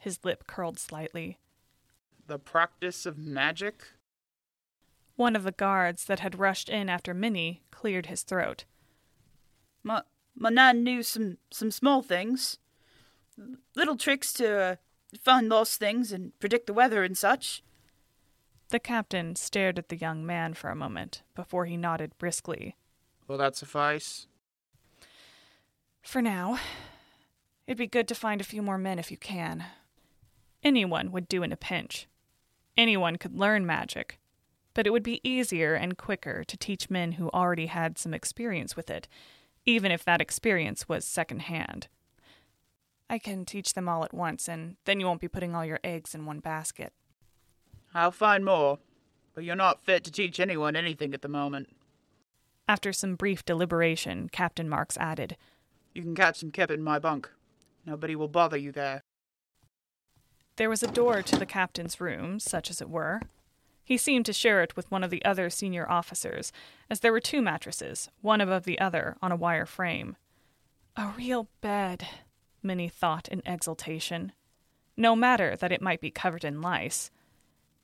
His 0.00 0.24
lip 0.24 0.46
curled 0.46 0.78
slightly. 0.78 1.38
the 2.26 2.38
practice 2.38 3.04
of 3.04 3.18
magic? 3.18 3.82
One 5.16 5.34
of 5.36 5.42
the 5.42 5.52
guards 5.52 6.04
that 6.04 6.20
had 6.20 6.38
rushed 6.38 6.68
in 6.68 6.88
after 6.88 7.12
Minnie 7.12 7.62
cleared 7.70 8.06
his 8.06 8.22
throat. 8.22 8.64
My 9.82 10.02
my 10.36 10.50
nan 10.50 10.82
knew 10.84 11.02
some 11.02 11.38
some 11.50 11.70
small 11.70 12.00
things, 12.02 12.58
little 13.76 13.96
tricks 13.96 14.32
to 14.34 14.60
uh, 14.60 14.76
find 15.20 15.48
lost 15.48 15.78
things 15.78 16.12
and 16.12 16.38
predict 16.38 16.66
the 16.66 16.72
weather 16.72 17.04
and 17.04 17.18
such. 17.18 17.62
The 18.70 18.80
captain 18.80 19.36
stared 19.36 19.78
at 19.78 19.88
the 19.88 19.96
young 19.96 20.26
man 20.26 20.54
for 20.54 20.70
a 20.70 20.76
moment 20.76 21.22
before 21.34 21.66
he 21.66 21.76
nodded 21.76 22.18
briskly. 22.18 22.76
Will 23.28 23.38
that 23.38 23.56
suffice? 23.56 24.26
For 26.02 26.20
now, 26.20 26.58
it'd 27.66 27.78
be 27.78 27.86
good 27.86 28.08
to 28.08 28.14
find 28.14 28.40
a 28.40 28.44
few 28.44 28.62
more 28.62 28.78
men 28.78 28.98
if 28.98 29.10
you 29.10 29.16
can. 29.16 29.64
Anyone 30.62 31.12
would 31.12 31.28
do 31.28 31.42
in 31.42 31.52
a 31.52 31.56
pinch. 31.56 32.08
Anyone 32.76 33.16
could 33.16 33.38
learn 33.38 33.64
magic, 33.64 34.18
but 34.74 34.86
it 34.86 34.90
would 34.90 35.02
be 35.02 35.20
easier 35.22 35.74
and 35.74 35.96
quicker 35.96 36.42
to 36.44 36.56
teach 36.56 36.90
men 36.90 37.12
who 37.12 37.30
already 37.30 37.66
had 37.66 37.96
some 37.96 38.12
experience 38.12 38.74
with 38.74 38.90
it, 38.90 39.06
even 39.64 39.92
if 39.92 40.04
that 40.04 40.20
experience 40.20 40.88
was 40.88 41.04
second-hand. 41.04 41.88
I 43.08 43.18
can 43.18 43.44
teach 43.44 43.74
them 43.74 43.88
all 43.88 44.04
at 44.04 44.12
once, 44.14 44.48
and 44.48 44.76
then 44.84 44.98
you 44.98 45.06
won't 45.06 45.20
be 45.20 45.28
putting 45.28 45.54
all 45.54 45.64
your 45.64 45.80
eggs 45.84 46.14
in 46.14 46.26
one 46.26 46.40
basket. 46.40 46.92
I'll 47.94 48.10
find 48.10 48.44
more, 48.44 48.78
but 49.34 49.44
you're 49.44 49.54
not 49.54 49.84
fit 49.84 50.04
to 50.04 50.10
teach 50.10 50.40
anyone 50.40 50.74
anything 50.74 51.14
at 51.14 51.22
the 51.22 51.28
moment. 51.28 51.68
After 52.66 52.92
some 52.92 53.14
brief 53.14 53.44
deliberation, 53.44 54.28
Captain 54.30 54.68
Marks 54.68 54.96
added, 54.96 55.36
You 55.94 56.02
can 56.02 56.14
catch 56.14 56.38
some 56.38 56.50
kip 56.50 56.70
in 56.70 56.82
my 56.82 56.98
bunk. 56.98 57.30
Nobody 57.86 58.16
will 58.16 58.28
bother 58.28 58.56
you 58.56 58.72
there. 58.72 59.02
There 60.56 60.70
was 60.70 60.82
a 60.82 60.88
door 60.88 61.22
to 61.22 61.36
the 61.36 61.46
captain's 61.46 62.00
room, 62.00 62.40
such 62.40 62.70
as 62.70 62.80
it 62.80 62.88
were. 62.88 63.20
He 63.84 63.98
seemed 63.98 64.24
to 64.26 64.32
share 64.32 64.62
it 64.62 64.76
with 64.76 64.90
one 64.90 65.04
of 65.04 65.10
the 65.10 65.24
other 65.24 65.50
senior 65.50 65.88
officers, 65.90 66.52
as 66.88 67.00
there 67.00 67.12
were 67.12 67.20
two 67.20 67.42
mattresses, 67.42 68.08
one 68.22 68.40
above 68.40 68.64
the 68.64 68.78
other, 68.78 69.16
on 69.20 69.30
a 69.30 69.36
wire 69.36 69.66
frame. 69.66 70.16
A 70.96 71.12
real 71.18 71.48
bed, 71.60 72.06
Minnie 72.62 72.88
thought 72.88 73.28
in 73.28 73.42
exultation. 73.44 74.32
No 74.96 75.14
matter 75.14 75.54
that 75.56 75.72
it 75.72 75.82
might 75.82 76.00
be 76.00 76.10
covered 76.10 76.44
in 76.44 76.62
lice. 76.62 77.10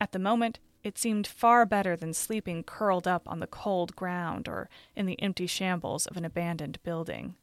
At 0.00 0.12
the 0.12 0.19
moment, 0.19 0.59
it 0.83 0.97
seemed 0.97 1.26
far 1.26 1.66
better 1.66 1.95
than 1.95 2.14
sleeping 2.14 2.62
curled 2.62 3.07
up 3.07 3.28
on 3.28 3.40
the 3.40 3.47
cold 3.47 3.95
ground 3.95 4.49
or 4.49 4.71
in 4.97 5.04
the 5.07 5.21
empty 5.21 5.47
shambles 5.47 6.07
of 6.07 6.16
an 6.16 6.25
abandoned 6.25 6.78
building. 6.83 7.35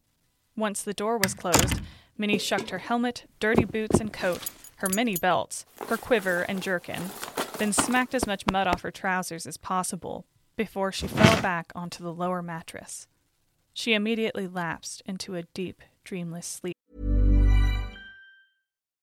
Once 0.56 0.82
the 0.82 0.92
door 0.92 1.18
was 1.18 1.34
closed, 1.34 1.80
Minnie 2.16 2.38
shucked 2.38 2.70
her 2.70 2.78
helmet, 2.78 3.30
dirty 3.38 3.64
boots 3.64 4.00
and 4.00 4.12
coat, 4.12 4.50
her 4.76 4.88
many 4.88 5.16
belts, 5.16 5.64
her 5.86 5.96
quiver 5.96 6.42
and 6.42 6.60
jerkin, 6.60 7.10
then 7.58 7.72
smacked 7.72 8.14
as 8.14 8.26
much 8.26 8.44
mud 8.50 8.66
off 8.66 8.82
her 8.82 8.90
trousers 8.90 9.46
as 9.46 9.56
possible 9.56 10.26
before 10.56 10.90
she 10.90 11.06
fell 11.06 11.40
back 11.40 11.70
onto 11.76 12.02
the 12.02 12.12
lower 12.12 12.42
mattress. 12.42 13.06
She 13.72 13.94
immediately 13.94 14.48
lapsed 14.48 15.02
into 15.06 15.36
a 15.36 15.44
deep, 15.54 15.80
dreamless 16.02 16.46
sleep. 16.46 16.76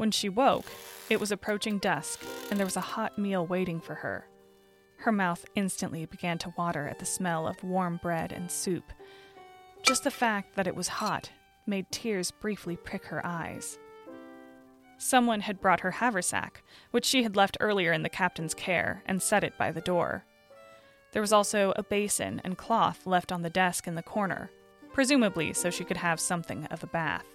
When 0.00 0.10
she 0.10 0.30
woke, 0.30 0.64
it 1.10 1.20
was 1.20 1.30
approaching 1.30 1.76
dusk, 1.76 2.24
and 2.50 2.58
there 2.58 2.66
was 2.66 2.78
a 2.78 2.80
hot 2.80 3.18
meal 3.18 3.46
waiting 3.46 3.82
for 3.82 3.96
her. 3.96 4.26
Her 4.96 5.12
mouth 5.12 5.44
instantly 5.54 6.06
began 6.06 6.38
to 6.38 6.54
water 6.56 6.88
at 6.88 6.98
the 6.98 7.04
smell 7.04 7.46
of 7.46 7.62
warm 7.62 8.00
bread 8.02 8.32
and 8.32 8.50
soup. 8.50 8.94
Just 9.82 10.04
the 10.04 10.10
fact 10.10 10.56
that 10.56 10.66
it 10.66 10.74
was 10.74 10.88
hot 10.88 11.30
made 11.66 11.84
tears 11.90 12.30
briefly 12.30 12.78
prick 12.78 13.04
her 13.04 13.20
eyes. 13.26 13.78
Someone 14.96 15.40
had 15.40 15.60
brought 15.60 15.80
her 15.80 15.90
haversack, 15.90 16.62
which 16.92 17.04
she 17.04 17.22
had 17.22 17.36
left 17.36 17.58
earlier 17.60 17.92
in 17.92 18.02
the 18.02 18.08
captain's 18.08 18.54
care, 18.54 19.02
and 19.04 19.20
set 19.20 19.44
it 19.44 19.58
by 19.58 19.70
the 19.70 19.82
door. 19.82 20.24
There 21.12 21.20
was 21.20 21.34
also 21.34 21.74
a 21.76 21.82
basin 21.82 22.40
and 22.42 22.56
cloth 22.56 23.06
left 23.06 23.30
on 23.30 23.42
the 23.42 23.50
desk 23.50 23.86
in 23.86 23.96
the 23.96 24.02
corner, 24.02 24.50
presumably 24.94 25.52
so 25.52 25.68
she 25.68 25.84
could 25.84 25.98
have 25.98 26.20
something 26.20 26.64
of 26.70 26.82
a 26.82 26.86
bath. 26.86 27.26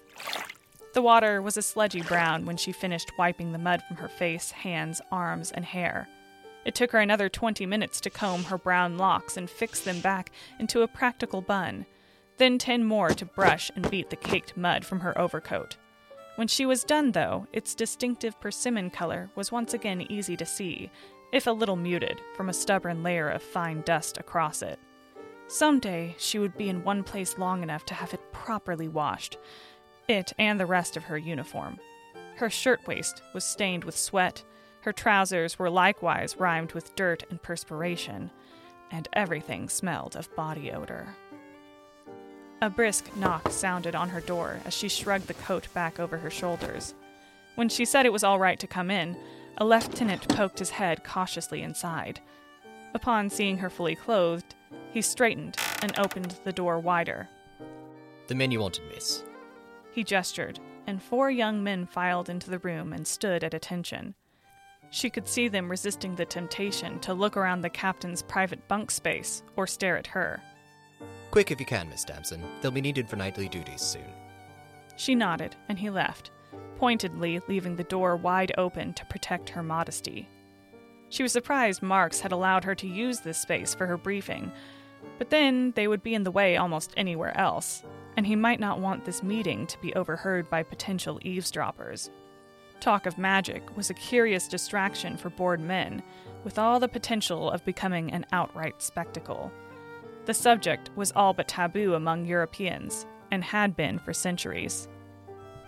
The 0.95 1.01
water 1.01 1.41
was 1.41 1.57
a 1.57 1.61
sludgy 1.61 2.01
brown 2.01 2.45
when 2.45 2.55
she 2.55 2.71
finished 2.71 3.11
wiping 3.17 3.51
the 3.51 3.57
mud 3.57 3.83
from 3.85 3.97
her 3.97 4.07
face, 4.07 4.51
hands, 4.51 5.01
arms, 5.11 5.51
and 5.51 5.65
hair. 5.65 6.07
It 6.63 6.73
took 6.73 6.93
her 6.93 6.99
another 6.99 7.27
20 7.27 7.65
minutes 7.65 7.99
to 7.99 8.09
comb 8.09 8.45
her 8.45 8.57
brown 8.57 8.97
locks 8.97 9.35
and 9.35 9.49
fix 9.49 9.81
them 9.81 9.99
back 9.99 10.31
into 10.57 10.83
a 10.83 10.87
practical 10.87 11.41
bun, 11.41 11.85
then 12.37 12.57
10 12.57 12.85
more 12.85 13.09
to 13.09 13.25
brush 13.25 13.69
and 13.75 13.91
beat 13.91 14.09
the 14.09 14.15
caked 14.15 14.55
mud 14.55 14.85
from 14.85 15.01
her 15.01 15.19
overcoat. 15.19 15.75
When 16.37 16.47
she 16.47 16.65
was 16.65 16.85
done, 16.85 17.11
though, 17.11 17.45
its 17.51 17.75
distinctive 17.75 18.39
persimmon 18.39 18.89
color 18.89 19.29
was 19.35 19.51
once 19.51 19.73
again 19.73 20.09
easy 20.09 20.37
to 20.37 20.45
see, 20.45 20.89
if 21.33 21.45
a 21.45 21.51
little 21.51 21.75
muted 21.75 22.21
from 22.37 22.47
a 22.47 22.53
stubborn 22.53 23.03
layer 23.03 23.27
of 23.27 23.43
fine 23.43 23.81
dust 23.81 24.17
across 24.17 24.61
it. 24.61 24.79
Someday 25.47 26.15
she 26.17 26.39
would 26.39 26.57
be 26.57 26.69
in 26.69 26.85
one 26.85 27.03
place 27.03 27.37
long 27.37 27.63
enough 27.63 27.85
to 27.85 27.93
have 27.93 28.13
it 28.13 28.31
properly 28.31 28.87
washed, 28.87 29.37
it 30.07 30.33
and 30.37 30.59
the 30.59 30.65
rest 30.65 30.97
of 30.97 31.05
her 31.05 31.17
uniform. 31.17 31.79
Her 32.35 32.49
shirtwaist 32.49 33.21
was 33.33 33.43
stained 33.43 33.83
with 33.83 33.97
sweat, 33.97 34.43
her 34.81 34.93
trousers 34.93 35.57
were 35.57 35.69
likewise 35.69 36.37
rimed 36.37 36.73
with 36.73 36.95
dirt 36.95 37.23
and 37.31 37.41
perspiration, 37.41 38.29
and 38.91 39.07
everything 39.13 39.67
smelled 39.67 40.15
of 40.15 40.33
body 40.35 40.71
odor. 40.71 41.15
A 42.61 42.69
brisk 42.69 43.15
knock 43.17 43.49
sounded 43.51 43.95
on 43.95 44.09
her 44.09 44.21
door 44.21 44.59
as 44.63 44.73
she 44.73 44.87
shrugged 44.87 45.27
the 45.27 45.33
coat 45.33 45.67
back 45.73 45.99
over 45.99 46.17
her 46.17 46.29
shoulders. 46.29 46.93
When 47.55 47.67
she 47.67 47.83
said 47.83 48.05
it 48.05 48.13
was 48.13 48.23
all 48.23 48.37
right 48.37 48.59
to 48.59 48.67
come 48.67 48.91
in, 48.91 49.17
a 49.57 49.65
lieutenant 49.65 50.27
poked 50.29 50.59
his 50.59 50.69
head 50.69 51.03
cautiously 51.03 51.61
inside. 51.61 52.19
Upon 52.93 53.29
seeing 53.29 53.57
her 53.57 53.69
fully 53.69 53.95
clothed, 53.95 54.55
he 54.91 55.01
straightened 55.01 55.57
and 55.81 55.97
opened 55.97 56.35
the 56.43 56.53
door 56.53 56.79
wider. 56.79 57.27
The 58.27 58.35
men 58.35 58.51
you 58.51 58.59
wanted, 58.59 58.83
miss. 58.93 59.23
He 59.95 60.03
gestured, 60.03 60.59
and 60.87 61.01
four 61.01 61.31
young 61.31 61.63
men 61.63 61.85
filed 61.85 62.27
into 62.27 62.49
the 62.49 62.59
room 62.59 62.91
and 62.91 63.07
stood 63.07 63.45
at 63.45 63.53
attention. 63.53 64.13
She 64.89 65.09
could 65.09 65.25
see 65.25 65.47
them 65.47 65.69
resisting 65.69 66.15
the 66.15 66.25
temptation 66.25 66.99
to 66.99 67.13
look 67.13 67.37
around 67.37 67.61
the 67.61 67.69
captain's 67.69 68.21
private 68.21 68.67
bunk 68.67 68.91
space 68.91 69.41
or 69.55 69.65
stare 69.65 69.97
at 69.97 70.07
her. 70.07 70.41
Quick 71.31 71.49
if 71.49 71.61
you 71.61 71.65
can, 71.65 71.87
Miss 71.87 72.03
Damson. 72.03 72.43
They'll 72.59 72.71
be 72.71 72.81
needed 72.81 73.09
for 73.09 73.15
nightly 73.15 73.47
duties 73.47 73.79
soon. 73.79 74.03
She 74.97 75.15
nodded, 75.15 75.55
and 75.69 75.79
he 75.79 75.89
left, 75.89 76.31
pointedly 76.75 77.39
leaving 77.47 77.77
the 77.77 77.85
door 77.85 78.17
wide 78.17 78.51
open 78.57 78.93
to 78.95 79.05
protect 79.05 79.47
her 79.47 79.63
modesty. 79.63 80.27
She 81.07 81.23
was 81.23 81.31
surprised 81.31 81.81
Marks 81.81 82.19
had 82.19 82.33
allowed 82.33 82.65
her 82.65 82.75
to 82.75 82.87
use 82.87 83.21
this 83.21 83.37
space 83.37 83.73
for 83.73 83.87
her 83.87 83.97
briefing, 83.97 84.51
but 85.17 85.29
then 85.29 85.71
they 85.77 85.87
would 85.87 86.03
be 86.03 86.15
in 86.15 86.23
the 86.23 86.31
way 86.31 86.57
almost 86.57 86.93
anywhere 86.97 87.37
else, 87.37 87.81
and 88.17 88.25
he 88.25 88.35
might 88.35 88.59
not 88.59 88.79
want 88.79 89.05
this 89.05 89.23
meeting 89.23 89.67
to 89.67 89.81
be 89.81 89.93
overheard 89.95 90.49
by 90.49 90.63
potential 90.63 91.19
eavesdroppers. 91.23 92.09
Talk 92.79 93.05
of 93.05 93.17
magic 93.17 93.75
was 93.75 93.89
a 93.89 93.95
curious 93.95 94.47
distraction 94.47 95.17
for 95.17 95.29
bored 95.29 95.61
men, 95.61 96.03
with 96.43 96.59
all 96.59 96.79
the 96.79 96.87
potential 96.87 97.49
of 97.49 97.65
becoming 97.65 98.11
an 98.11 98.25
outright 98.31 98.81
spectacle. 98.81 99.51
The 100.25 100.33
subject 100.33 100.89
was 100.95 101.11
all 101.15 101.33
but 101.33 101.47
taboo 101.47 101.93
among 101.93 102.25
Europeans, 102.25 103.05
and 103.31 103.43
had 103.43 103.75
been 103.75 103.99
for 103.99 104.13
centuries. 104.13 104.87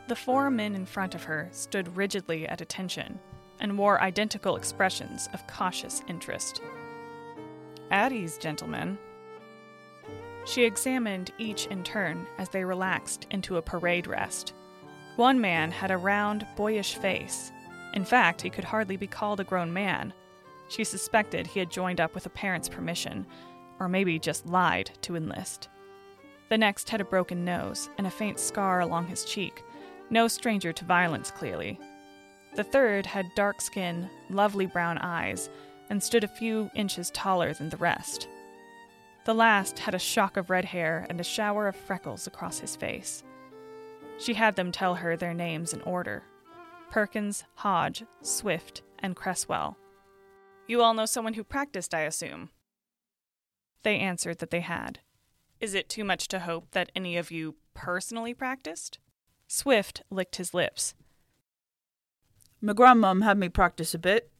The 0.07 0.15
four 0.15 0.49
men 0.49 0.75
in 0.75 0.85
front 0.85 1.15
of 1.15 1.23
her 1.23 1.49
stood 1.51 1.97
rigidly 1.97 2.47
at 2.47 2.61
attention 2.61 3.19
and 3.59 3.77
wore 3.77 4.01
identical 4.01 4.55
expressions 4.55 5.27
of 5.33 5.47
cautious 5.47 6.03
interest. 6.07 6.61
At 7.89 8.11
ease, 8.11 8.37
gentlemen, 8.37 8.97
she 10.47 10.63
examined 10.63 11.31
each 11.37 11.67
in 11.67 11.83
turn 11.83 12.25
as 12.37 12.49
they 12.49 12.63
relaxed 12.63 13.27
into 13.31 13.57
a 13.57 13.61
parade 13.61 14.07
rest. 14.07 14.53
One 15.17 15.41
man 15.41 15.71
had 15.71 15.91
a 15.91 15.97
round, 15.97 16.47
boyish 16.55 16.95
face. 16.95 17.51
In 17.93 18.05
fact, 18.05 18.41
he 18.41 18.49
could 18.49 18.63
hardly 18.63 18.97
be 18.97 19.07
called 19.07 19.39
a 19.39 19.43
grown 19.43 19.73
man. 19.73 20.13
She 20.69 20.83
suspected 20.83 21.47
he 21.47 21.59
had 21.59 21.69
joined 21.69 21.99
up 21.99 22.13
with 22.15 22.25
a 22.25 22.29
parent's 22.29 22.69
permission, 22.69 23.25
or 23.79 23.89
maybe 23.89 24.19
just 24.19 24.45
lied 24.45 24.91
to 25.01 25.15
enlist. 25.15 25.69
The 26.49 26.57
next 26.57 26.89
had 26.89 27.01
a 27.01 27.05
broken 27.05 27.43
nose 27.43 27.89
and 27.97 28.07
a 28.07 28.11
faint 28.11 28.39
scar 28.39 28.79
along 28.79 29.07
his 29.07 29.25
cheek, 29.25 29.63
no 30.09 30.27
stranger 30.27 30.71
to 30.71 30.85
violence, 30.85 31.29
clearly. 31.29 31.79
The 32.55 32.63
third 32.63 33.05
had 33.05 33.35
dark 33.35 33.59
skin, 33.59 34.09
lovely 34.29 34.65
brown 34.65 34.97
eyes, 34.99 35.49
and 35.89 36.01
stood 36.01 36.23
a 36.23 36.29
few 36.29 36.71
inches 36.73 37.11
taller 37.11 37.53
than 37.53 37.69
the 37.69 37.77
rest. 37.77 38.27
The 39.27 39.33
last 39.33 39.79
had 39.79 39.93
a 39.93 39.99
shock 39.99 40.37
of 40.37 40.49
red 40.49 40.63
hair 40.63 41.05
and 41.09 41.19
a 41.19 41.23
shower 41.23 41.67
of 41.67 41.75
freckles 41.75 42.27
across 42.27 42.59
his 42.59 42.77
face. 42.77 43.25
She 44.17 44.35
had 44.35 44.55
them 44.55 44.71
tell 44.71 44.95
her 44.95 45.17
their 45.17 45.33
names 45.33 45.73
in 45.73 45.81
order 45.81 46.23
Perkins, 46.89 47.43
Hodge, 47.55 48.05
Swift, 48.21 48.83
and 48.99 49.17
Cresswell. 49.17 49.75
You 50.65 50.81
all 50.81 50.93
know 50.93 51.05
someone 51.05 51.33
who 51.33 51.43
practiced, 51.43 51.93
I 51.93 52.03
assume? 52.03 52.51
They 53.83 53.99
answered 53.99 54.37
that 54.37 54.49
they 54.49 54.61
had. 54.61 54.99
Is 55.59 55.73
it 55.73 55.89
too 55.89 56.05
much 56.05 56.29
to 56.29 56.39
hope 56.39 56.71
that 56.71 56.89
any 56.95 57.17
of 57.17 57.29
you 57.29 57.55
personally 57.73 58.33
practiced? 58.33 58.97
Swift 59.45 60.03
licked 60.09 60.37
his 60.37 60.53
lips. 60.53 60.95
My 62.61 62.71
grandmum 62.71 63.25
had 63.25 63.37
me 63.37 63.49
practice 63.49 63.93
a 63.93 63.99
bit. 63.99 64.31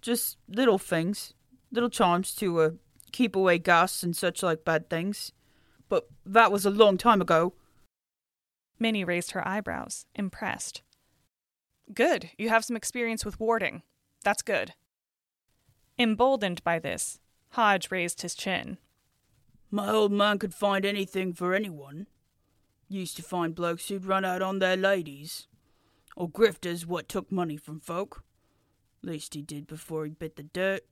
Just 0.00 0.38
little 0.46 0.78
things, 0.78 1.34
little 1.72 1.90
charms 1.90 2.32
to 2.36 2.60
uh, 2.60 2.70
keep 3.14 3.36
away 3.36 3.58
ghasts 3.58 4.02
and 4.02 4.16
such 4.16 4.42
like 4.42 4.64
bad 4.64 4.90
things. 4.90 5.32
But 5.88 6.08
that 6.26 6.50
was 6.50 6.66
a 6.66 6.70
long 6.70 6.98
time 6.98 7.20
ago. 7.20 7.54
Minnie 8.78 9.04
raised 9.04 9.30
her 9.30 9.46
eyebrows, 9.46 10.06
impressed. 10.14 10.82
Good, 11.92 12.30
you 12.36 12.48
have 12.48 12.64
some 12.64 12.76
experience 12.76 13.24
with 13.24 13.38
warding. 13.38 13.82
That's 14.24 14.42
good. 14.42 14.72
Emboldened 15.96 16.64
by 16.64 16.80
this, 16.80 17.20
Hodge 17.50 17.90
raised 17.90 18.22
his 18.22 18.34
chin. 18.34 18.78
My 19.70 19.90
old 19.90 20.10
man 20.10 20.38
could 20.38 20.54
find 20.54 20.84
anything 20.84 21.32
for 21.32 21.54
anyone. 21.54 22.08
Used 22.88 23.16
to 23.16 23.22
find 23.22 23.54
blokes 23.54 23.88
who'd 23.88 24.06
run 24.06 24.24
out 24.24 24.42
on 24.42 24.58
their 24.58 24.76
ladies, 24.76 25.46
or 26.16 26.28
grifters 26.28 26.84
what 26.84 27.08
took 27.08 27.30
money 27.30 27.56
from 27.56 27.80
folk. 27.80 28.24
Least 29.02 29.34
he 29.34 29.42
did 29.42 29.66
before 29.66 30.04
he 30.04 30.12
bit 30.12 30.34
the 30.36 30.42
dirt. 30.42 30.82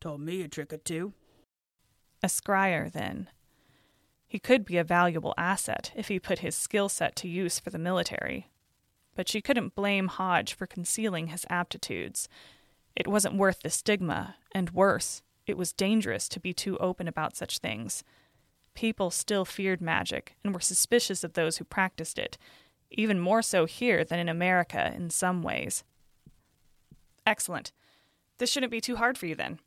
Told 0.00 0.22
me 0.22 0.42
a 0.42 0.48
trick 0.48 0.72
or 0.72 0.78
two. 0.78 1.12
A 2.22 2.26
scryer, 2.26 2.90
then. 2.90 3.28
He 4.26 4.38
could 4.38 4.64
be 4.64 4.76
a 4.76 4.84
valuable 4.84 5.34
asset 5.36 5.92
if 5.96 6.08
he 6.08 6.20
put 6.20 6.38
his 6.38 6.54
skill 6.54 6.88
set 6.88 7.16
to 7.16 7.28
use 7.28 7.58
for 7.58 7.70
the 7.70 7.78
military. 7.78 8.50
But 9.16 9.28
she 9.28 9.40
couldn't 9.40 9.74
blame 9.74 10.08
Hodge 10.08 10.54
for 10.54 10.66
concealing 10.66 11.28
his 11.28 11.46
aptitudes. 11.50 12.28
It 12.94 13.08
wasn't 13.08 13.36
worth 13.36 13.62
the 13.62 13.70
stigma, 13.70 14.36
and 14.52 14.70
worse, 14.70 15.22
it 15.46 15.56
was 15.56 15.72
dangerous 15.72 16.28
to 16.28 16.40
be 16.40 16.52
too 16.52 16.78
open 16.78 17.08
about 17.08 17.36
such 17.36 17.58
things. 17.58 18.04
People 18.74 19.10
still 19.10 19.44
feared 19.44 19.80
magic 19.80 20.36
and 20.44 20.54
were 20.54 20.60
suspicious 20.60 21.24
of 21.24 21.32
those 21.32 21.56
who 21.56 21.64
practiced 21.64 22.18
it, 22.18 22.38
even 22.90 23.18
more 23.18 23.42
so 23.42 23.64
here 23.64 24.04
than 24.04 24.20
in 24.20 24.28
America 24.28 24.92
in 24.94 25.10
some 25.10 25.42
ways. 25.42 25.82
Excellent. 27.26 27.72
This 28.38 28.50
shouldn't 28.50 28.72
be 28.72 28.80
too 28.80 28.96
hard 28.96 29.18
for 29.18 29.26
you 29.26 29.34
then. 29.34 29.58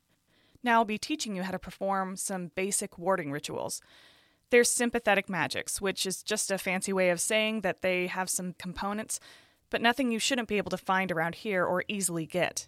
Now 0.64 0.80
I'll 0.80 0.86
be 0.86 0.98
teaching 0.98 1.36
you 1.36 1.44
how 1.44 1.52
to 1.52 1.60
perform 1.60 2.16
some 2.16 2.52
basic 2.56 2.98
warding 2.98 3.32
rituals. 3.32 3.82
They're 4.50 4.64
sympathetic 4.64 5.30
magics, 5.30 5.82
which 5.82 6.06
is 6.06 6.24
just 6.24 6.52
a 6.52 6.58
fancy 6.58 6.94
way 6.94 7.10
of 7.10 7.20
saying 7.20 7.62
that 7.62 7.82
they 7.82 8.08
have 8.08 8.30
some 8.30 8.54
components, 8.58 9.20
but 9.70 9.82
nothing 9.82 10.12
you 10.12 10.20
shouldn't 10.20 10.48
be 10.48 10.58
able 10.58 10.70
to 10.72 10.78
find 10.78 11.12
around 11.12 11.36
here 11.36 11.66
or 11.66 11.84
easily 11.88 12.26
get. 12.26 12.68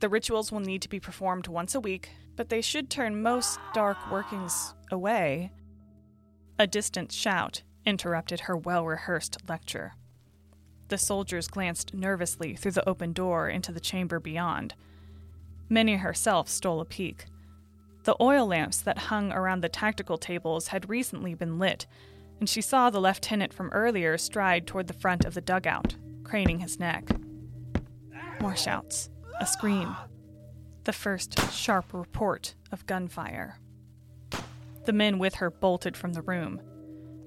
The 0.00 0.08
rituals 0.08 0.50
will 0.50 0.60
need 0.60 0.82
to 0.82 0.88
be 0.88 0.98
performed 0.98 1.46
once 1.46 1.74
a 1.74 1.80
week, 1.80 2.10
but 2.36 2.48
they 2.48 2.62
should 2.62 2.88
turn 2.88 3.22
most 3.22 3.60
dark 3.74 3.98
workings 4.10 4.74
away. 4.90 5.52
A 6.58 6.66
distant 6.66 7.12
shout 7.12 7.62
interrupted 7.84 8.40
her 8.40 8.56
well 8.56 8.84
rehearsed 8.86 9.36
lecture. 9.48 9.92
The 10.88 10.98
soldiers 10.98 11.48
glanced 11.48 11.94
nervously 11.94 12.56
through 12.56 12.72
the 12.72 12.88
open 12.88 13.12
door 13.12 13.48
into 13.48 13.72
the 13.72 13.78
chamber 13.78 14.18
beyond. 14.18 14.74
Minnie 15.70 15.96
herself 15.96 16.48
stole 16.48 16.80
a 16.80 16.84
peek. 16.84 17.26
The 18.02 18.16
oil 18.20 18.46
lamps 18.46 18.80
that 18.82 18.98
hung 18.98 19.30
around 19.30 19.60
the 19.60 19.68
tactical 19.68 20.18
tables 20.18 20.68
had 20.68 20.90
recently 20.90 21.34
been 21.34 21.60
lit, 21.60 21.86
and 22.40 22.48
she 22.48 22.60
saw 22.60 22.90
the 22.90 23.00
lieutenant 23.00 23.54
from 23.54 23.70
earlier 23.70 24.18
stride 24.18 24.66
toward 24.66 24.88
the 24.88 24.92
front 24.92 25.24
of 25.24 25.34
the 25.34 25.40
dugout, 25.40 25.94
craning 26.24 26.58
his 26.58 26.80
neck. 26.80 27.08
More 28.40 28.56
shouts, 28.56 29.10
a 29.38 29.46
scream, 29.46 29.94
the 30.84 30.92
first 30.92 31.38
sharp 31.52 31.92
report 31.92 32.54
of 32.72 32.86
gunfire. 32.86 33.58
The 34.86 34.92
men 34.92 35.18
with 35.18 35.36
her 35.36 35.50
bolted 35.50 35.96
from 35.96 36.14
the 36.14 36.22
room. 36.22 36.60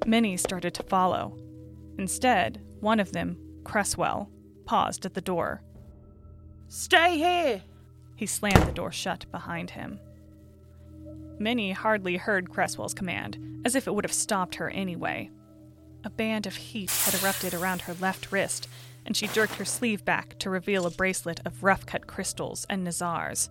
Many 0.06 0.36
started 0.36 0.74
to 0.74 0.84
follow. 0.84 1.38
Instead, 1.98 2.62
one 2.82 3.00
of 3.00 3.14
them, 3.14 3.38
Cresswell, 3.64 4.30
paused 4.66 5.06
at 5.06 5.14
the 5.14 5.22
door. 5.22 5.62
Stay 6.68 7.18
here! 7.18 7.62
He 8.15 8.26
slammed 8.26 8.67
the 8.67 8.71
door 8.71 8.91
shut 8.91 9.26
behind 9.32 9.71
him. 9.71 9.99
Minnie 11.39 11.71
hardly 11.71 12.17
heard 12.17 12.49
Cresswell's 12.49 12.93
command, 12.93 13.38
as 13.65 13.76
if 13.76 13.88
it 13.88 13.93
would 13.93 14.06
have 14.06 14.13
stopped 14.13 14.56
her 14.56 14.69
anyway. 14.69 15.30
A 16.04 16.10
band 16.10 16.45
of 16.45 16.56
heat 16.56 16.91
had 16.91 17.21
erupted 17.21 17.54
around 17.54 17.82
her 17.82 17.95
left 17.95 18.32
wrist, 18.32 18.67
and 19.06 19.15
she 19.15 19.28
jerked 19.28 19.56
her 19.56 19.65
sleeve 19.65 20.06
back 20.06 20.38
to 20.39 20.49
reveal 20.49 20.86
a 20.86 20.91
bracelet 20.91 21.41
of 21.45 21.63
rough 21.63 21.86
cut 21.86 22.08
crystals 22.08 22.65
and 22.69 22.84
Nazars. 22.84 23.49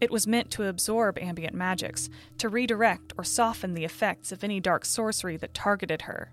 It 0.00 0.10
was 0.10 0.26
meant 0.26 0.50
to 0.52 0.68
absorb 0.68 1.18
ambient 1.18 1.54
magics, 1.54 2.08
to 2.38 2.48
redirect 2.48 3.12
or 3.16 3.24
soften 3.24 3.74
the 3.74 3.84
effects 3.84 4.32
of 4.32 4.42
any 4.42 4.60
dark 4.60 4.84
sorcery 4.84 5.36
that 5.36 5.54
targeted 5.54 6.02
her. 6.02 6.32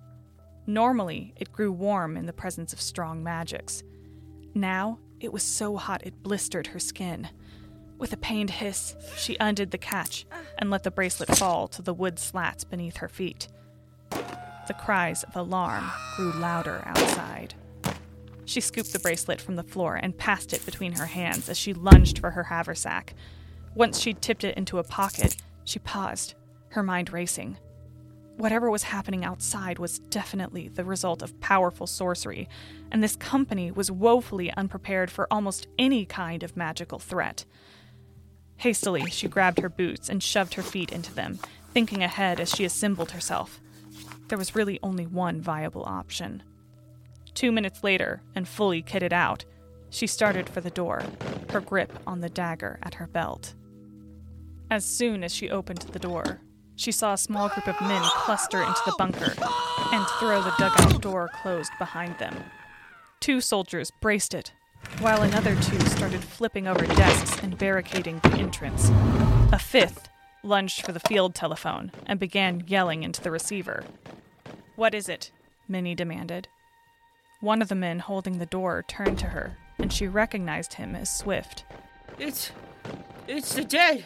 Normally, 0.66 1.34
it 1.38 1.52
grew 1.52 1.72
warm 1.72 2.18
in 2.18 2.26
the 2.26 2.34
presence 2.34 2.74
of 2.74 2.82
strong 2.82 3.24
magics. 3.24 3.84
Now, 4.54 5.00
it 5.20 5.34
was 5.34 5.44
so 5.44 5.78
hot 5.78 6.06
it 6.06 6.24
blistered 6.24 6.68
her 6.68 6.80
skin. 6.80 7.30
With 7.98 8.14
a 8.14 8.18
pained 8.18 8.50
hiss, 8.50 8.96
she 9.18 9.36
undid 9.40 9.72
the 9.72 9.78
catch 9.78 10.26
and 10.58 10.70
let 10.70 10.84
the 10.84 10.92
bracelet 10.92 11.36
fall 11.38 11.68
to 11.70 11.82
the 11.82 11.94
wood 11.94 12.18
slats 12.18 12.64
beneath 12.64 12.98
her 12.98 13.10
feet. 13.10 13.48
The 14.12 14.76
cries 14.80 15.24
of 15.24 15.36
alarm 15.36 15.90
grew 16.16 16.32
louder 16.32 16.82
outside. 16.86 17.56
She 18.46 18.62
scooped 18.62 18.94
the 18.94 19.00
bracelet 19.00 19.42
from 19.42 19.56
the 19.56 19.64
floor 19.64 19.96
and 19.96 20.18
passed 20.18 20.54
it 20.54 20.66
between 20.66 20.94
her 20.94 21.06
hands 21.06 21.50
as 21.50 21.58
she 21.58 21.74
lunged 21.74 22.20
for 22.20 22.32
her 22.32 22.44
haversack. 22.44 23.14
Once 23.76 24.00
she'd 24.00 24.22
tipped 24.22 24.44
it 24.44 24.58
into 24.58 24.80
a 24.80 24.84
pocket, 24.84 25.36
she 25.64 25.80
paused, 25.80 26.36
her 26.70 26.82
mind 26.82 27.12
racing. 27.12 27.58
Whatever 28.40 28.72
was 28.72 28.84
happening 28.84 29.26
outside 29.26 29.80
was 29.80 30.00
definitely 30.00 30.70
the 30.70 30.86
result 30.86 31.22
of 31.22 31.42
powerful 31.42 31.86
sorcery, 31.86 32.48
and 32.90 33.04
this 33.04 33.18
company 33.18 33.70
was 33.70 33.92
woefully 33.92 34.50
unprepared 34.54 35.12
for 35.12 35.28
almost 35.30 35.68
any 35.78 36.06
kind 36.06 36.42
of 36.42 36.56
magical 36.56 37.00
threat. 37.00 37.44
Hastily, 38.56 39.10
she 39.10 39.28
grabbed 39.28 39.60
her 39.60 39.68
boots 39.68 40.08
and 40.08 40.24
shoved 40.24 40.54
her 40.54 40.62
feet 40.62 40.94
into 40.94 41.14
them, 41.14 41.38
thinking 41.74 42.02
ahead 42.02 42.40
as 42.40 42.50
she 42.50 42.64
assembled 42.64 43.12
herself. 43.12 43.60
There 44.30 44.38
was 44.38 44.56
really 44.56 44.80
only 44.82 45.06
one 45.06 45.42
viable 45.42 45.84
option. 45.84 46.42
Two 47.34 47.52
minutes 47.52 47.84
later, 47.84 48.22
and 48.36 48.48
fully 48.48 48.82
kitted 48.82 49.12
out, 49.12 49.44
she 49.90 50.08
started 50.08 50.48
for 50.48 50.62
the 50.62 50.70
door, 50.70 51.04
her 51.50 51.60
grip 51.60 51.92
on 52.08 52.22
the 52.22 52.30
dagger 52.30 52.80
at 52.84 52.94
her 52.94 53.08
belt. 53.08 53.54
As 54.72 54.86
soon 54.86 55.26
as 55.26 55.36
she 55.36 55.50
opened 55.50 55.82
the 55.92 56.00
door, 56.00 56.40
she 56.80 56.94
saw 56.94 57.12
a 57.12 57.18
small 57.18 57.50
group 57.50 57.68
of 57.68 57.80
men 57.82 58.02
oh, 58.02 58.12
cluster 58.24 58.62
into 58.62 58.82
the 58.86 58.96
bunker 58.98 59.34
and 59.92 60.08
throw 60.18 60.42
the 60.42 60.54
dugout 60.58 61.02
door 61.02 61.30
closed 61.42 61.74
behind 61.78 62.18
them. 62.20 62.34
Two 63.20 63.42
soldiers 63.42 63.92
braced 64.00 64.34
it, 64.34 64.54
while 65.00 65.22
another 65.22 65.56
two 65.56 65.80
started 65.82 66.24
flipping 66.24 66.68
over 66.68 66.86
desks 66.86 67.38
and 67.44 67.58
barricading 67.58 68.20
the 68.24 68.32
entrance. 68.36 68.90
A 69.52 69.60
fifth 69.60 70.08
lunged 70.42 70.86
for 70.86 70.94
the 70.94 71.02
field 71.02 71.36
telephone 71.36 71.92
and 72.06 72.18
began 72.18 72.64
yelling 72.66 73.04
into 73.04 73.22
the 73.22 73.32
receiver. 73.32 73.84
What 74.78 74.96
is 74.96 75.10
it? 75.10 75.32
Minnie 75.68 75.96
demanded. 75.96 76.48
One 77.42 77.62
of 77.62 77.68
the 77.68 77.76
men 77.76 78.00
holding 78.00 78.38
the 78.38 78.46
door 78.46 78.86
turned 78.88 79.20
to 79.20 79.28
her, 79.28 79.58
and 79.78 79.92
she 79.92 80.08
recognized 80.08 80.76
him 80.76 80.96
as 80.96 81.10
Swift. 81.10 81.66
It's. 82.18 82.52
it's 83.28 83.54
the 83.54 83.66
dead! 83.66 84.06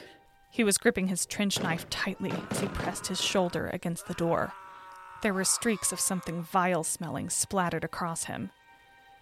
He 0.54 0.64
was 0.64 0.78
gripping 0.78 1.08
his 1.08 1.26
trench 1.26 1.60
knife 1.64 1.90
tightly 1.90 2.32
as 2.52 2.60
he 2.60 2.68
pressed 2.68 3.08
his 3.08 3.20
shoulder 3.20 3.72
against 3.74 4.06
the 4.06 4.14
door. 4.14 4.54
There 5.24 5.34
were 5.34 5.46
streaks 5.46 5.92
of 5.92 6.00
something 6.00 6.44
vile 6.44 6.84
smelling 6.84 7.32
splattered 7.32 7.84
across 7.84 8.26
him. 8.26 8.52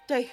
They. 0.09 0.29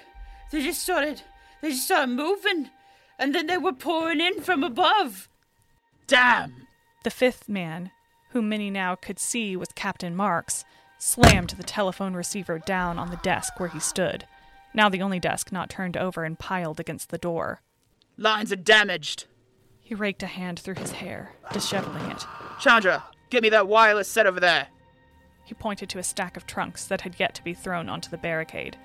they 0.51 0.61
just 0.61 0.83
started. 0.83 1.23
they 1.63 1.71
just 1.71 1.85
started 1.85 2.11
moving, 2.11 2.71
and 3.17 3.33
then 3.33 3.47
they 3.47 3.59
were 3.59 3.73
pouring 3.73 4.21
in 4.21 4.41
from 4.41 4.65
above. 4.65 5.29
Damn! 6.09 6.67
The 7.05 7.11
fifth 7.11 7.49
man, 7.49 7.93
whom 8.31 8.49
Minnie 8.49 8.69
now 8.69 8.97
could 8.97 9.21
see 9.21 9.55
was 9.55 9.69
Captain 9.77 10.17
Marks, 10.17 10.65
slammed 10.99 11.51
the 11.51 11.63
telephone 11.63 12.15
receiver 12.15 12.59
down 12.59 12.99
on 12.99 13.11
the 13.11 13.19
desk 13.19 13.61
where 13.61 13.69
he 13.69 13.79
stood, 13.79 14.27
now 14.75 14.89
the 14.89 15.03
only 15.03 15.21
desk 15.21 15.53
not 15.53 15.71
turned 15.71 15.97
over 15.97 16.25
and 16.25 16.41
piled 16.41 16.81
against 16.81 17.11
the 17.11 17.19
door. 17.19 17.61
Lines 18.17 18.51
are 18.51 18.57
damaged. 18.57 19.27
He 19.89 19.95
raked 19.95 20.23
a 20.23 20.27
hand 20.27 20.61
through 20.61 20.75
his 20.75 20.93
hair, 20.93 21.33
disheveling 21.51 22.11
it. 22.11 22.23
Chandra, 22.61 23.05
get 23.31 23.43
me 23.43 23.49
that 23.49 23.69
wireless 23.69 24.07
set 24.07 24.27
over 24.27 24.39
there. 24.39 24.67
He 25.45 25.55
pointed 25.55 25.89
to 25.89 25.99
a 25.99 26.03
stack 26.03 26.37
of 26.37 26.47
trunks 26.47 26.85
that 26.85 27.01
had 27.01 27.19
yet 27.19 27.35
to 27.37 27.43
be 27.43 27.55
thrown 27.55 27.89
onto 27.89 28.11
the 28.11 28.19
barricade. 28.19 28.77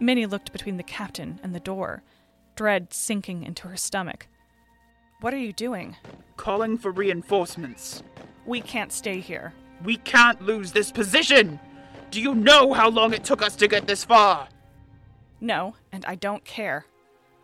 Minnie 0.00 0.24
looked 0.24 0.52
between 0.52 0.78
the 0.78 0.82
captain 0.82 1.38
and 1.42 1.54
the 1.54 1.60
door, 1.60 2.02
dread 2.54 2.94
sinking 2.94 3.42
into 3.42 3.68
her 3.68 3.76
stomach. 3.76 4.26
What 5.20 5.34
are 5.34 5.38
you 5.38 5.52
doing? 5.52 5.96
Calling 6.38 6.78
for 6.78 6.92
reinforcements. 6.92 8.02
We 8.46 8.62
can't 8.62 8.92
stay 8.92 9.20
here. 9.20 9.52
We 9.84 9.98
can't 9.98 10.40
lose 10.40 10.72
this 10.72 10.90
position! 10.90 11.60
Do 12.10 12.22
you 12.22 12.34
know 12.34 12.72
how 12.72 12.88
long 12.88 13.12
it 13.12 13.22
took 13.22 13.42
us 13.42 13.54
to 13.56 13.68
get 13.68 13.86
this 13.86 14.02
far? 14.02 14.48
No, 15.42 15.74
and 15.92 16.06
I 16.06 16.14
don't 16.14 16.46
care. 16.46 16.86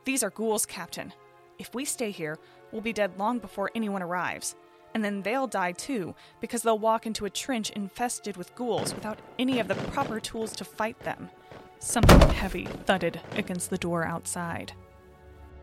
These 0.07 0.23
are 0.23 0.31
ghouls, 0.31 0.65
Captain. 0.65 1.13
If 1.59 1.75
we 1.75 1.85
stay 1.85 2.11
here, 2.11 2.39
we'll 2.73 2.81
be 2.81 2.93
dead 2.93 3.13
long 3.19 3.39
before 3.39 3.71
anyone 3.75 4.03
arrives. 4.03 4.57
And 4.95 5.05
then 5.05 5.23
they'll 5.23 5.47
die 5.47 5.73
too, 5.73 6.15
because 6.41 6.63
they'll 6.63 6.79
walk 6.79 7.07
into 7.07 7.25
a 7.25 7.31
trench 7.31 7.71
infested 7.71 8.37
with 8.37 8.55
ghouls 8.55 8.95
without 8.95 9.21
any 9.39 9.61
of 9.61 9.69
the 9.69 9.75
proper 9.75 10.21
tools 10.21 10.53
to 10.57 10.65
fight 10.65 10.99
them. 11.01 11.31
Something 11.79 12.21
heavy 12.31 12.65
thudded 12.65 13.21
against 13.33 13.71
the 13.71 13.79
door 13.79 14.05
outside. 14.05 14.73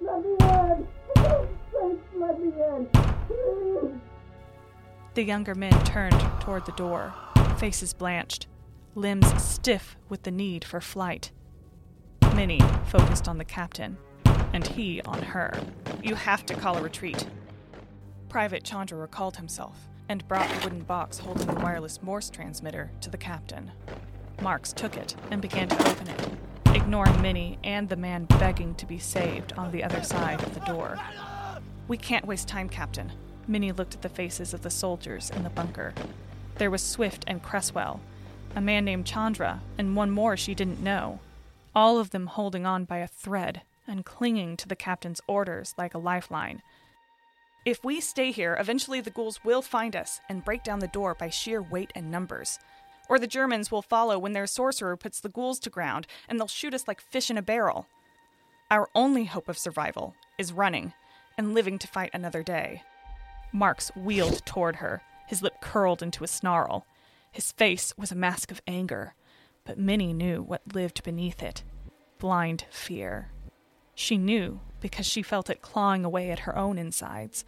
Let 0.01 0.23
me 0.23 0.35
in! 0.39 0.87
Please 1.15 1.97
let 2.15 2.39
me 2.39 2.47
in! 2.47 2.87
Please! 3.27 4.01
The 5.13 5.23
younger 5.23 5.55
men 5.55 5.73
turned 5.83 6.19
toward 6.39 6.65
the 6.65 6.71
door, 6.73 7.13
faces 7.57 7.93
blanched, 7.93 8.47
limbs 8.95 9.41
stiff 9.41 9.97
with 10.07 10.23
the 10.23 10.31
need 10.31 10.63
for 10.63 10.81
flight. 10.81 11.31
Minnie 12.35 12.61
focused 12.85 13.27
on 13.27 13.37
the 13.37 13.45
captain, 13.45 13.97
and 14.53 14.65
he 14.65 15.01
on 15.01 15.21
her. 15.21 15.53
You 16.01 16.15
have 16.15 16.45
to 16.45 16.53
call 16.53 16.77
a 16.77 16.81
retreat. 16.81 17.27
Private 18.29 18.63
Chandra 18.63 18.97
recalled 18.97 19.35
himself 19.35 19.87
and 20.07 20.27
brought 20.27 20.49
the 20.49 20.63
wooden 20.63 20.81
box 20.81 21.17
holding 21.17 21.45
the 21.45 21.59
wireless 21.59 22.01
Morse 22.01 22.29
transmitter 22.29 22.89
to 23.01 23.09
the 23.09 23.17
captain. 23.17 23.71
Marks 24.41 24.71
took 24.71 24.95
it 24.95 25.15
and 25.29 25.41
began 25.41 25.67
to 25.67 25.89
open 25.89 26.07
it, 26.07 26.29
ignoring 26.73 27.21
Minnie 27.21 27.59
and 27.63 27.89
the 27.89 27.97
man 27.97 28.25
begging 28.25 28.75
to 28.75 28.85
be 28.85 28.97
saved 28.97 29.53
on 29.53 29.71
the 29.71 29.83
other 29.83 30.01
side 30.01 30.41
of 30.41 30.53
the 30.53 30.61
door. 30.61 30.97
We 31.89 31.97
can't 31.97 32.25
waste 32.25 32.47
time, 32.47 32.69
Captain. 32.69 33.11
Minnie 33.47 33.73
looked 33.73 33.95
at 33.95 34.01
the 34.01 34.09
faces 34.09 34.53
of 34.53 34.61
the 34.61 34.69
soldiers 34.69 35.29
in 35.31 35.43
the 35.43 35.49
bunker. 35.49 35.93
There 36.55 36.71
was 36.71 36.81
Swift 36.81 37.25
and 37.27 37.43
Cresswell, 37.43 37.99
a 38.55 38.61
man 38.61 38.85
named 38.85 39.05
Chandra, 39.05 39.61
and 39.77 39.95
one 39.95 40.11
more 40.11 40.37
she 40.37 40.55
didn't 40.55 40.81
know, 40.81 41.19
all 41.75 41.99
of 41.99 42.11
them 42.11 42.27
holding 42.27 42.65
on 42.65 42.85
by 42.85 42.97
a 42.97 43.07
thread 43.07 43.61
and 43.89 44.05
clinging 44.05 44.55
to 44.57 44.67
the 44.67 44.75
captain's 44.75 45.21
orders 45.27 45.73
like 45.77 45.93
a 45.93 45.99
lifeline. 45.99 46.61
If 47.65 47.83
we 47.83 47.99
stay 47.99 48.31
here, 48.31 48.55
eventually 48.59 49.01
the 49.01 49.09
ghouls 49.09 49.43
will 49.43 49.61
find 49.61 49.95
us 49.95 50.21
and 50.29 50.45
break 50.45 50.63
down 50.63 50.79
the 50.79 50.87
door 50.87 51.13
by 51.13 51.29
sheer 51.29 51.61
weight 51.61 51.91
and 51.93 52.09
numbers. 52.09 52.57
Or 53.09 53.19
the 53.19 53.27
Germans 53.27 53.71
will 53.71 53.81
follow 53.81 54.17
when 54.17 54.33
their 54.33 54.47
sorcerer 54.47 54.95
puts 54.95 55.19
the 55.19 55.29
ghouls 55.29 55.59
to 55.59 55.69
ground 55.69 56.07
and 56.27 56.39
they'll 56.39 56.47
shoot 56.47 56.73
us 56.73 56.87
like 56.87 57.01
fish 57.01 57.29
in 57.29 57.37
a 57.37 57.41
barrel. 57.41 57.87
Our 58.71 58.87
only 58.95 59.25
hope 59.25 59.49
of 59.49 59.57
survival 59.57 60.15
is 60.37 60.53
running 60.53 60.93
and 61.37 61.53
living 61.53 61.79
to 61.79 61.87
fight 61.87 62.11
another 62.13 62.43
day. 62.43 62.83
Marks 63.51 63.91
wheeled 63.95 64.45
toward 64.45 64.77
her, 64.77 65.01
his 65.27 65.41
lip 65.41 65.55
curled 65.61 66.03
into 66.03 66.23
a 66.23 66.27
snarl. 66.27 66.85
His 67.31 67.51
face 67.51 67.93
was 67.97 68.11
a 68.11 68.15
mask 68.15 68.51
of 68.51 68.61
anger, 68.67 69.15
but 69.65 69.79
Minnie 69.79 70.13
knew 70.13 70.41
what 70.41 70.75
lived 70.75 71.03
beneath 71.03 71.41
it 71.41 71.63
blind 72.19 72.65
fear. 72.69 73.31
She 73.99 74.17
knew 74.17 74.61
because 74.79 75.05
she 75.05 75.21
felt 75.21 75.49
it 75.49 75.61
clawing 75.61 76.05
away 76.05 76.31
at 76.31 76.39
her 76.39 76.57
own 76.57 76.77
insides. 76.77 77.43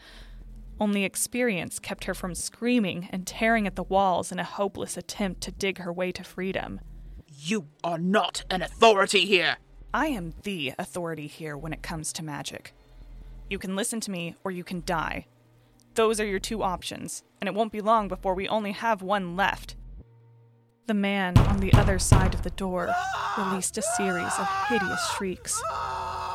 Only 0.82 1.06
experience 1.06 1.80
kept 1.80 2.04
her 2.04 2.14
from 2.14 2.36
screaming 2.36 3.08
and 3.10 3.26
tearing 3.26 3.68
at 3.68 3.78
the 3.78 3.84
walls 3.84 4.34
in 4.34 4.38
a 4.38 4.44
hopeless 4.44 4.98
attempt 4.98 5.40
to 5.44 5.54
dig 5.54 5.78
her 5.78 5.94
way 5.94 6.12
to 6.12 6.26
freedom. 6.26 6.82
You 7.26 7.68
are 7.86 7.98
not 7.98 8.44
an 8.50 8.62
authority 8.62 9.26
here! 9.26 9.56
I 9.94 10.08
am 10.08 10.34
the 10.44 10.74
authority 10.78 11.28
here 11.28 11.56
when 11.56 11.72
it 11.72 11.82
comes 11.82 12.12
to 12.14 12.24
magic. 12.24 12.74
You 13.50 13.58
can 13.58 13.78
listen 13.78 14.02
to 14.02 14.12
me 14.12 14.36
or 14.44 14.52
you 14.52 14.66
can 14.66 14.84
die. 14.86 15.28
Those 15.96 16.20
are 16.20 16.26
your 16.26 16.40
two 16.40 16.64
options, 16.64 17.24
and 17.40 17.48
it 17.48 17.56
won't 17.56 17.72
be 17.72 17.80
long 17.80 18.10
before 18.10 18.36
we 18.36 18.50
only 18.50 18.74
have 18.74 19.02
one 19.02 19.38
left. 19.38 19.78
The 20.88 20.94
man 20.96 21.38
on 21.38 21.62
the 21.62 21.72
other 21.76 21.98
side 21.98 22.34
of 22.34 22.42
the 22.42 22.50
door 22.50 22.94
released 23.38 23.78
a 23.78 23.82
series 23.82 24.34
of 24.38 24.50
hideous 24.68 25.12
shrieks 25.16 25.62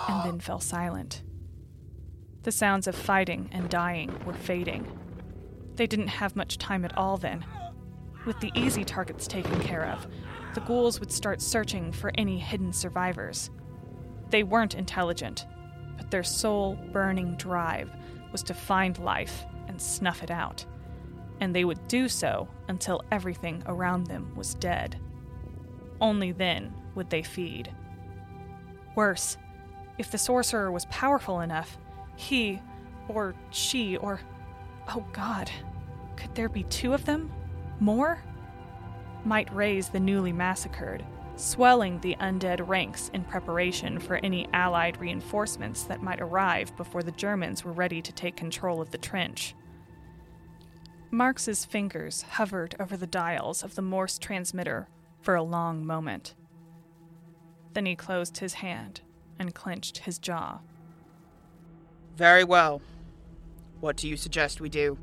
and 0.09 0.25
then 0.25 0.41
fell 0.41 0.61
silent. 0.61 1.23
The 2.43 2.53
sounds 2.53 2.87
of 2.87 2.95
fighting 2.95 3.49
and 3.53 3.69
dying 3.69 4.15
were 4.25 4.33
fading. 4.35 4.87
They 5.75 5.87
didn't 5.87 6.09
have 6.09 6.37
much 6.37 6.59
time 6.59 6.85
at 6.85 6.97
all 6.97 7.17
then. 7.17 7.45
With 8.25 8.41
the 8.41 8.53
easy 8.55 8.85
targets 8.85 9.27
taken 9.27 9.61
care 9.61 9.87
of, 9.87 10.07
the 10.55 10.61
ghouls 10.61 11.01
would 11.01 11.13
start 11.13 11.43
searching 11.43 11.93
for 11.93 12.11
any 12.17 12.39
hidden 12.39 12.73
survivors. 12.73 13.51
They 14.31 14.43
weren't 14.43 14.75
intelligent, 14.75 15.47
but 15.97 16.11
their 16.11 16.23
soul 16.23 16.79
burning 16.93 17.37
drive 17.37 17.91
was 18.33 18.43
to 18.45 18.55
find 18.55 18.99
life 18.99 19.45
and 19.69 19.81
snuff 19.81 20.23
it 20.23 20.31
out. 20.31 20.65
And 21.41 21.55
they 21.55 21.65
would 21.65 21.87
do 21.89 22.09
so 22.09 22.49
until 22.69 23.03
everything 23.13 23.63
around 23.67 24.07
them 24.07 24.35
was 24.35 24.55
dead. 24.55 24.99
Only 26.01 26.33
then 26.33 26.73
would 26.95 27.11
they 27.11 27.23
feed. 27.23 27.73
Worse, 28.95 29.37
if 29.99 30.11
the 30.11 30.19
sorcerer 30.19 30.71
was 30.71 30.85
powerful 30.87 31.41
enough, 31.41 31.79
he, 32.17 32.61
or 33.09 33.35
she, 33.51 33.97
or. 33.97 34.21
Oh 34.89 35.05
God, 35.13 35.51
could 36.17 36.35
there 36.35 36.49
be 36.49 36.63
two 36.65 36.93
of 36.93 37.05
them? 37.05 37.33
More? 37.81 38.23
Might 39.25 39.53
raise 39.55 39.89
the 39.89 40.01
newly 40.01 40.33
massacred, 40.33 41.05
swelling 41.35 41.99
the 42.01 42.17
undead 42.21 42.67
ranks 42.69 43.11
in 43.13 43.25
preparation 43.25 43.99
for 43.99 44.17
any 44.17 44.49
Allied 44.53 44.99
reinforcements 44.99 45.83
that 45.85 46.03
might 46.03 46.21
arrive 46.21 46.77
before 46.77 47.03
the 47.03 47.11
Germans 47.13 47.65
were 47.65 47.73
ready 47.73 48.01
to 48.01 48.13
take 48.13 48.37
control 48.37 48.81
of 48.81 48.91
the 48.91 48.99
trench. 48.99 49.55
Marks's 51.11 51.65
fingers 51.65 52.23
hovered 52.23 52.75
over 52.79 52.97
the 52.97 53.07
dials 53.07 53.63
of 53.63 53.75
the 53.75 53.83
Morse 53.83 54.19
transmitter 54.19 54.89
for 55.21 55.35
a 55.35 55.43
long 55.43 55.85
moment. 55.85 56.35
Then 57.73 57.87
he 57.87 57.97
closed 57.97 58.39
his 58.39 58.55
hand 58.55 59.01
and 59.39 59.55
clenched 59.55 59.99
his 59.99 60.19
jaw. 60.19 60.59
Very 62.17 62.45
well. 62.45 62.81
What 63.81 63.97
do 63.97 64.09
you 64.09 64.17
suggest 64.17 64.61
we 64.61 64.69
do? 64.69 64.99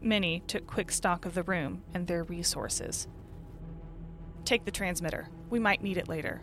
Minnie 0.00 0.42
took 0.46 0.66
quick 0.66 0.92
stock 0.92 1.26
of 1.26 1.34
the 1.34 1.42
room 1.42 1.82
and 1.92 2.06
their 2.06 2.22
resources. 2.22 3.08
Take 4.44 4.64
the 4.64 4.70
transmitter. 4.70 5.28
We 5.50 5.58
might 5.58 5.82
need 5.82 5.96
it 5.96 6.08
later. 6.08 6.42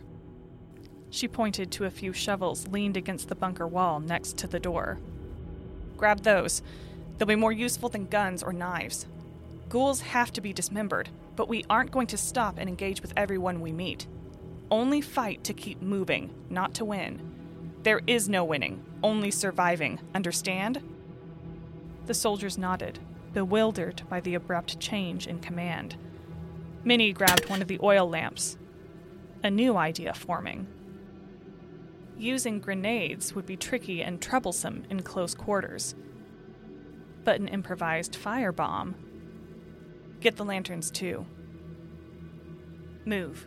She 1.08 1.28
pointed 1.28 1.70
to 1.72 1.84
a 1.84 1.90
few 1.90 2.12
shovels 2.12 2.68
leaned 2.68 2.96
against 2.96 3.28
the 3.28 3.34
bunker 3.34 3.66
wall 3.66 4.00
next 4.00 4.36
to 4.38 4.46
the 4.46 4.60
door. 4.60 4.98
Grab 5.96 6.22
those. 6.22 6.60
They'll 7.16 7.28
be 7.28 7.36
more 7.36 7.52
useful 7.52 7.88
than 7.88 8.06
guns 8.06 8.42
or 8.42 8.52
knives. 8.52 9.06
Ghouls 9.68 10.00
have 10.02 10.32
to 10.32 10.40
be 10.40 10.52
dismembered, 10.52 11.08
but 11.36 11.48
we 11.48 11.64
aren't 11.70 11.92
going 11.92 12.08
to 12.08 12.18
stop 12.18 12.58
and 12.58 12.68
engage 12.68 13.00
with 13.00 13.12
everyone 13.16 13.60
we 13.60 13.72
meet. 13.72 14.06
Only 14.74 15.00
fight 15.00 15.44
to 15.44 15.54
keep 15.54 15.80
moving, 15.80 16.34
not 16.50 16.74
to 16.74 16.84
win. 16.84 17.22
There 17.84 18.00
is 18.08 18.28
no 18.28 18.42
winning, 18.42 18.84
only 19.04 19.30
surviving, 19.30 20.00
understand? 20.16 20.82
The 22.06 22.12
soldiers 22.12 22.58
nodded, 22.58 22.98
bewildered 23.32 24.02
by 24.08 24.18
the 24.18 24.34
abrupt 24.34 24.80
change 24.80 25.28
in 25.28 25.38
command. 25.38 25.96
Minnie 26.82 27.12
grabbed 27.12 27.48
one 27.48 27.62
of 27.62 27.68
the 27.68 27.78
oil 27.84 28.10
lamps. 28.10 28.58
A 29.44 29.50
new 29.50 29.76
idea 29.76 30.12
forming. 30.12 30.66
Using 32.18 32.58
grenades 32.58 33.32
would 33.32 33.46
be 33.46 33.56
tricky 33.56 34.02
and 34.02 34.20
troublesome 34.20 34.86
in 34.90 35.02
close 35.02 35.36
quarters. 35.36 35.94
But 37.22 37.38
an 37.38 37.46
improvised 37.46 38.14
firebomb. 38.14 38.94
Get 40.18 40.34
the 40.34 40.44
lanterns 40.44 40.90
too. 40.90 41.26
Move. 43.04 43.46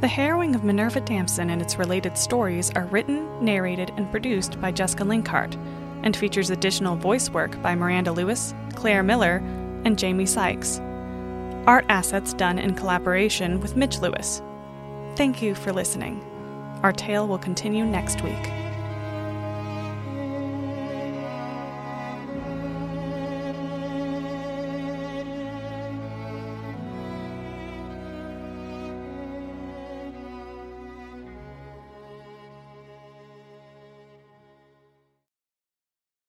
The 0.00 0.06
Harrowing 0.06 0.54
of 0.54 0.62
Minerva 0.62 1.00
Damson 1.00 1.50
and 1.50 1.60
its 1.60 1.76
related 1.76 2.16
stories 2.16 2.70
are 2.76 2.84
written, 2.84 3.44
narrated, 3.44 3.90
and 3.96 4.08
produced 4.12 4.60
by 4.60 4.70
Jessica 4.70 5.02
Linkhart, 5.02 5.56
and 6.04 6.16
features 6.16 6.50
additional 6.50 6.94
voice 6.94 7.30
work 7.30 7.60
by 7.62 7.74
Miranda 7.74 8.12
Lewis, 8.12 8.54
Claire 8.76 9.02
Miller, 9.02 9.42
and 9.84 9.98
Jamie 9.98 10.24
Sykes. 10.24 10.78
Art 11.66 11.84
assets 11.88 12.32
done 12.32 12.60
in 12.60 12.76
collaboration 12.76 13.60
with 13.60 13.74
Mitch 13.74 13.98
Lewis. 13.98 14.40
Thank 15.16 15.42
you 15.42 15.56
for 15.56 15.72
listening. 15.72 16.24
Our 16.84 16.92
tale 16.92 17.26
will 17.26 17.38
continue 17.38 17.84
next 17.84 18.22
week. 18.22 18.57